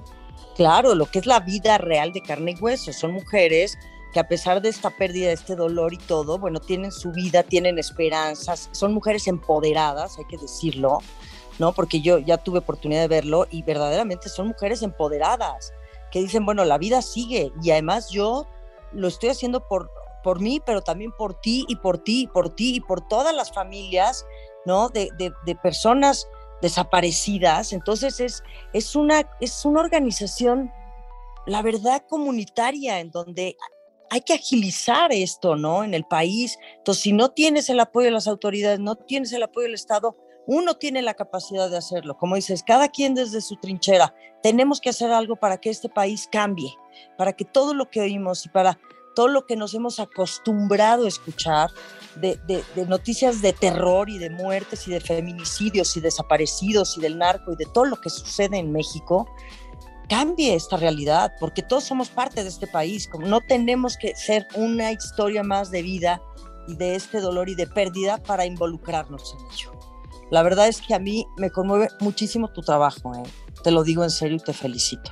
Claro, 0.56 0.96
lo 0.96 1.06
que 1.06 1.20
es 1.20 1.26
la 1.26 1.40
vida 1.40 1.78
real 1.78 2.12
de 2.12 2.22
carne 2.22 2.56
y 2.58 2.62
hueso. 2.62 2.92
Son 2.92 3.14
mujeres 3.14 3.78
que 4.12 4.20
a 4.20 4.28
pesar 4.28 4.62
de 4.62 4.70
esta 4.70 4.90
pérdida, 4.90 5.28
de 5.28 5.34
este 5.34 5.56
dolor 5.56 5.94
y 5.94 5.98
todo, 5.98 6.40
bueno, 6.40 6.60
tienen 6.60 6.92
su 6.92 7.12
vida, 7.12 7.44
tienen 7.44 7.78
esperanzas, 7.78 8.70
son 8.72 8.94
mujeres 8.94 9.28
empoderadas, 9.28 10.18
hay 10.18 10.26
que 10.26 10.38
decirlo, 10.38 11.00
¿no? 11.60 11.74
Porque 11.74 12.02
yo 12.02 12.18
ya 12.20 12.38
tuve 12.38 12.60
oportunidad 12.60 13.02
de 13.02 13.08
verlo 13.08 13.48
y 13.52 13.62
verdaderamente 13.64 14.30
son 14.30 14.48
mujeres 14.48 14.82
empoderadas, 14.82 15.74
que 16.12 16.22
dicen, 16.22 16.46
bueno, 16.46 16.66
la 16.66 16.78
vida 16.78 17.02
sigue 17.02 17.52
y 17.62 17.72
además 17.72 18.10
yo 18.10 18.48
lo 18.94 19.08
estoy 19.08 19.30
haciendo 19.30 19.68
por, 19.68 19.92
por 20.24 20.40
mí, 20.40 20.62
pero 20.66 20.82
también 20.82 21.12
por 21.12 21.40
ti 21.40 21.66
y 21.68 21.76
por 21.76 21.98
ti 21.98 22.24
y 22.24 22.28
por 22.28 22.56
ti 22.56 22.76
y 22.76 22.80
por 22.80 23.08
todas 23.08 23.36
las 23.36 23.52
familias 23.52 24.26
¿no? 24.68 24.90
De, 24.90 25.12
personas 25.64 26.28
desaparecidas. 26.62 27.74
Entonces 27.74 28.20
es, 28.20 28.44
es, 28.74 28.96
una, 28.96 29.28
es 29.40 29.66
una 29.66 29.80
organización, 29.80 30.72
la 31.48 31.62
verdad, 31.64 32.04
comunitaria, 32.08 33.00
en 33.00 33.10
donde 33.10 33.56
hay 34.10 34.22
que 34.22 34.34
agilizar 34.34 35.12
esto, 35.12 35.56
¿no? 35.56 35.84
En 35.84 35.94
el 35.94 36.04
país. 36.04 36.60
Entonces, 36.78 37.02
si 37.04 37.14
no 37.14 37.32
tienes 37.32 37.70
el 37.70 37.80
apoyo 37.80 38.06
de 38.06 38.12
las 38.12 38.28
autoridades, 38.28 38.80
no 38.80 38.96
tienes 38.96 39.32
el 39.34 39.44
apoyo 39.44 39.66
del 39.66 39.74
Estado, 39.74 40.16
uno 40.46 40.76
tiene 40.76 41.02
la 41.02 41.14
capacidad 41.14 41.70
de 41.70 41.78
hacerlo. 41.78 42.18
Como 42.18 42.36
dices, 42.36 42.64
cada 42.64 42.90
quien 42.90 43.16
desde 43.16 43.42
su 43.42 43.56
trinchera. 43.58 44.14
Tenemos 44.44 44.80
que 44.80 44.90
hacer 44.90 45.12
algo 45.12 45.36
para 45.36 45.58
que 45.58 45.70
este 45.70 45.90
país 45.90 46.28
cambie, 46.32 46.74
para 47.18 47.34
que 47.34 47.44
todo 47.44 47.74
lo 47.74 47.90
que 47.90 48.02
oímos 48.02 48.46
y 48.46 48.50
para 48.50 48.80
todo 49.18 49.30
lo 49.30 49.48
que 49.48 49.56
nos 49.56 49.74
hemos 49.74 50.00
acostumbrado 50.00 51.06
a 51.06 51.08
escuchar 51.08 51.72
de, 52.18 52.40
noticias 52.88 53.42
de 53.42 53.52
terror 53.52 54.12
y 54.12 54.20
de 54.20 54.30
muertes 54.30 54.88
y 54.88 54.92
de 54.92 55.00
feminicidios 55.00 55.98
y 55.98 56.02
desaparecidos 56.02 56.96
y 57.00 57.02
del 57.02 57.18
narco 57.18 57.52
y 57.52 57.56
de 57.56 57.66
todo 57.66 57.86
lo 57.86 58.00
que 58.00 58.12
sucede 58.12 58.60
en 58.60 58.72
México, 58.72 59.28
cambie 60.08 60.54
esta 60.54 60.78
realidad, 60.78 61.34
porque 61.40 61.64
todos 61.64 61.86
somos 61.86 62.10
parte 62.10 62.44
de 62.44 62.50
este 62.50 62.68
país, 62.68 63.10
no 63.20 63.42
tenemos 63.42 63.98
que 63.98 64.16
ser 64.16 64.48
una 64.54 64.92
historia 64.92 65.42
más 65.42 65.72
de 65.72 65.82
vida 65.82 66.22
y 66.68 66.76
de 66.76 66.94
este 66.94 67.20
dolor 67.20 67.50
y 67.50 67.56
de 67.56 67.66
pérdida 67.66 68.20
para 68.20 68.46
involucrarnos 68.46 69.34
en 69.34 69.52
ello. 69.52 69.72
La 70.30 70.44
verdad 70.44 70.68
es 70.68 70.80
que 70.80 70.94
a 70.94 71.00
mí 71.00 71.26
me 71.38 71.50
conmueve 71.50 71.88
muchísimo 72.02 72.50
tu 72.50 72.62
trabajo, 72.62 73.16
¿eh? 73.16 73.24
te 73.64 73.72
lo 73.72 73.84
digo 73.84 74.04
en 74.04 74.12
serio 74.12 74.38
y 74.38 74.42
te 74.42 74.54
felicito. 74.54 75.10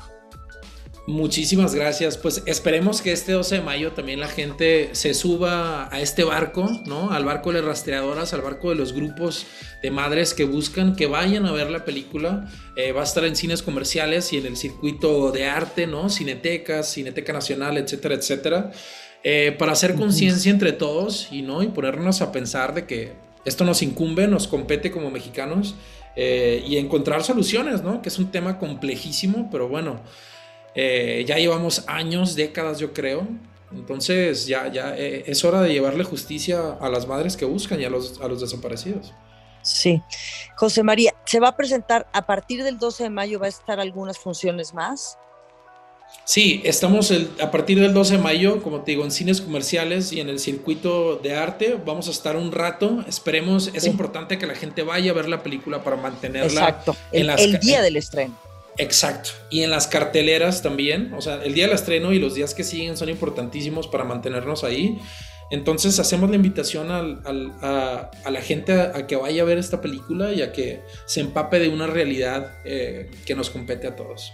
Muchísimas 1.07 1.75
gracias. 1.75 2.17
Pues 2.17 2.41
esperemos 2.47 3.03
que 3.03 3.11
este 3.11 3.33
12 3.33 3.55
de 3.55 3.61
mayo 3.61 3.91
también 3.91 4.19
la 4.19 4.27
gente 4.27 4.89
se 4.93 5.13
suba 5.13 5.87
a 5.93 6.01
este 6.01 6.23
barco, 6.23 6.81
¿no? 6.87 7.11
Al 7.11 7.25
barco 7.25 7.51
de 7.51 7.59
las 7.59 7.65
rastreadoras, 7.65 8.33
al 8.33 8.41
barco 8.41 8.69
de 8.69 8.75
los 8.75 8.91
grupos 8.91 9.45
de 9.83 9.91
madres 9.91 10.33
que 10.33 10.45
buscan, 10.45 10.95
que 10.95 11.05
vayan 11.05 11.45
a 11.45 11.51
ver 11.51 11.69
la 11.69 11.85
película. 11.85 12.49
Eh, 12.75 12.91
va 12.91 13.01
a 13.01 13.03
estar 13.03 13.23
en 13.23 13.35
cines 13.35 13.61
comerciales 13.61 14.33
y 14.33 14.37
en 14.37 14.47
el 14.47 14.57
circuito 14.57 15.31
de 15.31 15.45
arte, 15.45 15.85
¿no? 15.85 16.09
Cinetecas, 16.09 16.91
Cineteca 16.91 17.33
Nacional, 17.33 17.77
etcétera, 17.77 18.15
etcétera. 18.15 18.71
Eh, 19.23 19.55
para 19.57 19.73
hacer 19.73 19.93
conciencia 19.93 20.51
entre 20.51 20.71
todos 20.71 21.29
y, 21.31 21.43
¿no? 21.43 21.63
y 21.63 21.67
ponernos 21.67 22.21
a 22.21 22.31
pensar 22.31 22.75
de 22.75 22.85
que 22.85 23.13
esto 23.43 23.63
nos 23.63 23.81
incumbe, 23.81 24.27
nos 24.27 24.47
compete 24.47 24.91
como 24.91 25.09
mexicanos 25.09 25.75
eh, 26.15 26.63
y 26.67 26.77
encontrar 26.77 27.23
soluciones, 27.23 27.83
¿no? 27.83 28.01
Que 28.01 28.09
es 28.09 28.17
un 28.17 28.31
tema 28.31 28.57
complejísimo, 28.57 29.49
pero 29.51 29.67
bueno. 29.67 30.01
Eh, 30.75 31.23
ya 31.25 31.37
llevamos 31.37 31.83
años, 31.87 32.35
décadas 32.35 32.79
yo 32.79 32.93
creo. 32.93 33.27
Entonces 33.73 34.45
ya, 34.45 34.71
ya 34.71 34.95
eh, 34.95 35.23
es 35.27 35.43
hora 35.43 35.61
de 35.61 35.73
llevarle 35.73 36.03
justicia 36.03 36.77
a 36.79 36.89
las 36.89 37.07
madres 37.07 37.35
que 37.35 37.45
buscan 37.45 37.81
y 37.81 37.85
a 37.85 37.89
los, 37.89 38.21
a 38.21 38.27
los 38.27 38.41
desaparecidos. 38.41 39.13
Sí. 39.61 40.01
José 40.55 40.83
María, 40.83 41.15
¿se 41.25 41.39
va 41.39 41.49
a 41.49 41.57
presentar 41.57 42.07
a 42.13 42.25
partir 42.25 42.63
del 42.63 42.77
12 42.77 43.05
de 43.05 43.09
mayo? 43.09 43.39
¿Va 43.39 43.47
a 43.47 43.49
estar 43.49 43.79
algunas 43.79 44.19
funciones 44.19 44.73
más? 44.73 45.17
Sí, 46.23 46.61
estamos 46.63 47.11
a 47.41 47.51
partir 47.51 47.79
del 47.79 47.93
12 47.93 48.17
de 48.17 48.21
mayo, 48.21 48.63
como 48.63 48.81
te 48.81 48.91
digo, 48.91 49.03
en 49.03 49.11
cines 49.11 49.41
comerciales 49.41 50.11
y 50.11 50.19
en 50.21 50.29
el 50.29 50.39
circuito 50.39 51.17
de 51.17 51.35
arte. 51.35 51.77
Vamos 51.83 52.07
a 52.07 52.11
estar 52.11 52.35
un 52.35 52.51
rato, 52.51 53.03
esperemos, 53.07 53.71
es 53.73 53.85
importante 53.85 54.37
que 54.37 54.45
la 54.45 54.55
gente 54.55 54.83
vaya 54.83 55.11
a 55.11 55.13
ver 55.13 55.27
la 55.27 55.41
película 55.41 55.83
para 55.83 55.95
mantenerla. 55.97 56.61
Exacto, 56.61 56.95
el, 57.11 57.29
el 57.29 57.59
día 57.59 57.81
del 57.81 57.97
estreno. 57.97 58.35
Exacto, 58.77 59.29
y 59.49 59.63
en 59.63 59.71
las 59.71 59.87
carteleras 59.87 60.61
también, 60.61 61.13
o 61.13 61.21
sea, 61.21 61.41
el 61.43 61.53
día 61.53 61.65
del 61.65 61.75
estreno 61.75 62.11
y 62.11 62.19
los 62.19 62.35
días 62.35 62.53
que 62.53 62.63
siguen 62.63 62.97
son 62.97 63.09
importantísimos 63.09 63.87
para 63.87 64.03
mantenernos 64.03 64.63
ahí. 64.63 64.99
Entonces 65.51 65.99
hacemos 65.99 66.29
la 66.29 66.35
invitación 66.35 66.89
a, 66.91 67.01
la 68.29 68.41
gente 68.41 68.73
a, 68.73 69.05
que 69.07 69.15
vaya 69.15 69.43
a 69.43 69.45
ver 69.45 69.59
esta 69.59 69.79
película 69.79 70.33
y 70.33 70.41
a 70.41 70.51
que 70.51 70.81
se 71.05 71.21
empape 71.21 71.59
de 71.59 71.69
una 71.69 71.87
realidad 71.87 72.51
eh, 72.65 73.11
que 73.25 73.35
nos 73.35 73.49
compete 73.49 73.87
a 73.87 73.95
todos. 73.95 74.33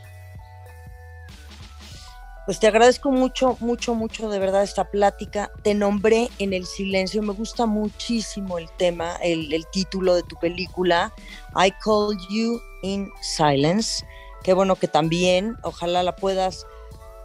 Pues 2.45 2.59
te 2.59 2.67
agradezco 2.67 3.11
mucho, 3.11 3.55
mucho, 3.59 3.93
mucho 3.93 4.29
de 4.29 4.39
verdad 4.39 4.63
esta 4.63 4.89
plática. 4.89 5.51
Te 5.63 5.73
nombré 5.75 6.29
en 6.39 6.53
el 6.53 6.65
silencio. 6.65 7.21
Me 7.21 7.33
gusta 7.33 7.65
muchísimo 7.65 8.57
el 8.57 8.69
tema, 8.77 9.17
el, 9.21 9.53
el 9.53 9.65
título 9.67 10.15
de 10.15 10.23
tu 10.23 10.37
película, 10.37 11.13
I 11.55 11.71
Call 11.83 12.17
You 12.29 12.59
in 12.81 13.09
Silence. 13.21 14.03
Qué 14.43 14.53
bueno 14.53 14.75
que 14.75 14.87
también, 14.87 15.57
ojalá 15.63 16.01
la 16.01 16.15
puedas 16.15 16.65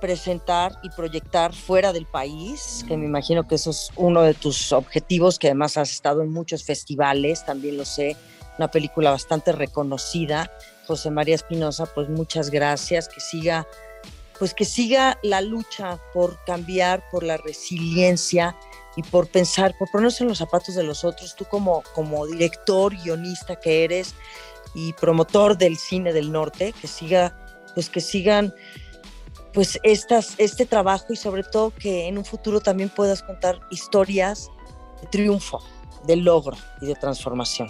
presentar 0.01 0.79
y 0.83 0.91
proyectar 0.91 1.55
fuera 1.55 1.93
del 1.93 2.07
país, 2.07 2.85
que 2.87 2.97
me 2.97 3.07
imagino 3.07 3.49
que 3.49 3.55
eso 3.55 3.71
es 3.71 3.91
uno 3.97 4.23
de 4.23 4.35
tus 4.35 4.73
objetivos, 4.73 5.39
que 5.39 5.49
además 5.49 5.79
has 5.79 5.91
estado 5.91 6.23
en 6.23 6.31
muchos 6.31 6.65
festivales, 6.65 7.45
también 7.47 7.79
lo 7.79 7.85
sé, 7.85 8.17
una 8.59 8.71
película 8.71 9.11
bastante 9.11 9.53
reconocida. 9.53 10.51
José 10.87 11.11
María 11.11 11.35
Espinosa, 11.35 11.87
pues 11.87 12.09
muchas 12.09 12.51
gracias, 12.51 13.09
que 13.09 13.21
siga, 13.21 13.67
pues 14.39 14.53
que 14.55 14.65
siga 14.65 15.19
la 15.23 15.41
lucha 15.41 15.99
por 16.13 16.39
cambiar, 16.45 17.03
por 17.11 17.23
la 17.23 17.39
resiliencia 17.39 18.57
y 18.97 19.03
por 19.03 19.29
pensar, 19.29 19.75
por 19.79 19.91
ponerse 19.91 20.23
en 20.23 20.29
los 20.29 20.39
zapatos 20.39 20.75
de 20.75 20.83
los 20.83 21.05
otros, 21.05 21.35
tú 21.35 21.45
como, 21.47 21.83
como 21.95 22.27
director, 22.27 22.95
guionista 22.95 23.57
que 23.57 23.85
eres 23.85 24.15
y 24.77 24.93
promotor 24.93 25.57
del 25.57 25.79
cine 25.79 26.13
del 26.13 26.31
norte, 26.31 26.75
que 26.79 26.87
siga, 26.87 27.35
pues 27.75 27.89
que 27.89 28.03
sigan 28.03 28.55
pues 29.55 29.81
estas, 29.83 30.35
este 30.37 30.67
trabajo 30.67 31.15
y 31.15 31.17
sobre 31.17 31.43
todo 31.43 31.71
que 31.71 32.09
en 32.09 32.19
un 32.19 32.27
futuro 32.27 32.61
también 32.61 32.91
puedas 32.91 33.23
contar 33.23 33.59
historias 33.71 34.51
de 35.01 35.09
triunfo, 35.09 35.65
de 36.07 36.17
logro 36.17 36.59
y 36.83 36.87
de 36.87 36.95
transformación. 36.95 37.69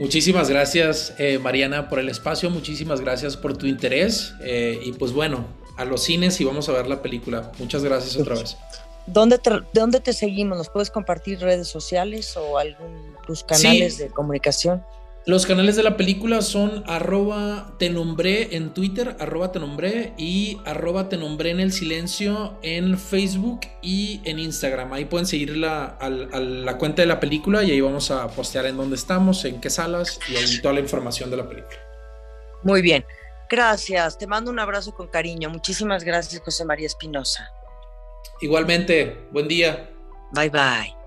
Muchísimas 0.00 0.48
gracias 0.48 1.12
eh, 1.18 1.38
Mariana 1.38 1.90
por 1.90 1.98
el 1.98 2.08
espacio, 2.08 2.48
muchísimas 2.48 3.02
gracias 3.02 3.36
por 3.36 3.54
tu 3.54 3.66
interés 3.66 4.32
eh, 4.40 4.80
y 4.82 4.92
pues 4.92 5.12
bueno, 5.12 5.44
a 5.76 5.84
los 5.84 6.02
cines 6.02 6.40
y 6.40 6.44
vamos 6.44 6.70
a 6.70 6.72
ver 6.72 6.86
la 6.86 7.02
película. 7.02 7.52
Muchas 7.58 7.84
gracias 7.84 8.16
otra 8.16 8.36
vez. 8.36 8.56
¿Dónde 9.06 9.36
te, 9.38 9.50
¿Dónde 9.74 10.00
te 10.00 10.14
seguimos? 10.14 10.56
¿Nos 10.56 10.70
puedes 10.70 10.90
compartir 10.90 11.38
redes 11.40 11.68
sociales 11.68 12.34
o 12.34 12.56
algún, 12.56 13.14
tus 13.26 13.44
canales 13.44 13.98
de 13.98 14.08
comunicación? 14.08 14.82
Los 15.26 15.44
canales 15.44 15.74
de 15.74 15.82
la 15.82 15.96
película 15.96 16.40
son 16.40 16.84
arroba 16.86 17.74
te 17.80 17.90
nombré 17.90 18.54
en 18.54 18.72
Twitter, 18.72 19.16
arroba 19.18 19.50
te 19.50 19.58
nombré 19.58 20.14
y 20.16 20.58
arroba 20.64 21.08
te 21.08 21.16
nombré 21.16 21.50
en 21.50 21.58
el 21.58 21.72
silencio 21.72 22.56
en 22.62 22.96
Facebook 22.96 23.62
y 23.82 24.20
en 24.22 24.38
Instagram. 24.38 24.92
Ahí 24.92 25.04
pueden 25.06 25.26
seguir 25.26 25.56
la, 25.56 25.98
la 26.00 26.78
cuenta 26.78 27.02
de 27.02 27.06
la 27.06 27.18
película 27.18 27.64
y 27.64 27.72
ahí 27.72 27.80
vamos 27.80 28.12
a 28.12 28.28
postear 28.28 28.66
en 28.66 28.76
dónde 28.76 28.94
estamos, 28.94 29.44
en 29.44 29.60
qué 29.60 29.68
salas 29.68 30.20
y 30.28 30.36
ahí 30.36 30.62
toda 30.62 30.74
la 30.74 30.80
información 30.80 31.28
de 31.28 31.38
la 31.38 31.48
película. 31.48 31.76
Muy 32.62 32.80
bien, 32.80 33.04
gracias. 33.50 34.16
Te 34.18 34.28
mando 34.28 34.52
un 34.52 34.60
abrazo 34.60 34.94
con 34.94 35.08
cariño. 35.08 35.50
Muchísimas 35.50 36.04
gracias, 36.04 36.40
José 36.40 36.64
María 36.64 36.86
Espinosa. 36.86 37.50
Igualmente, 38.40 39.26
buen 39.32 39.48
día. 39.48 39.90
Bye 40.32 40.50
bye. 40.50 41.05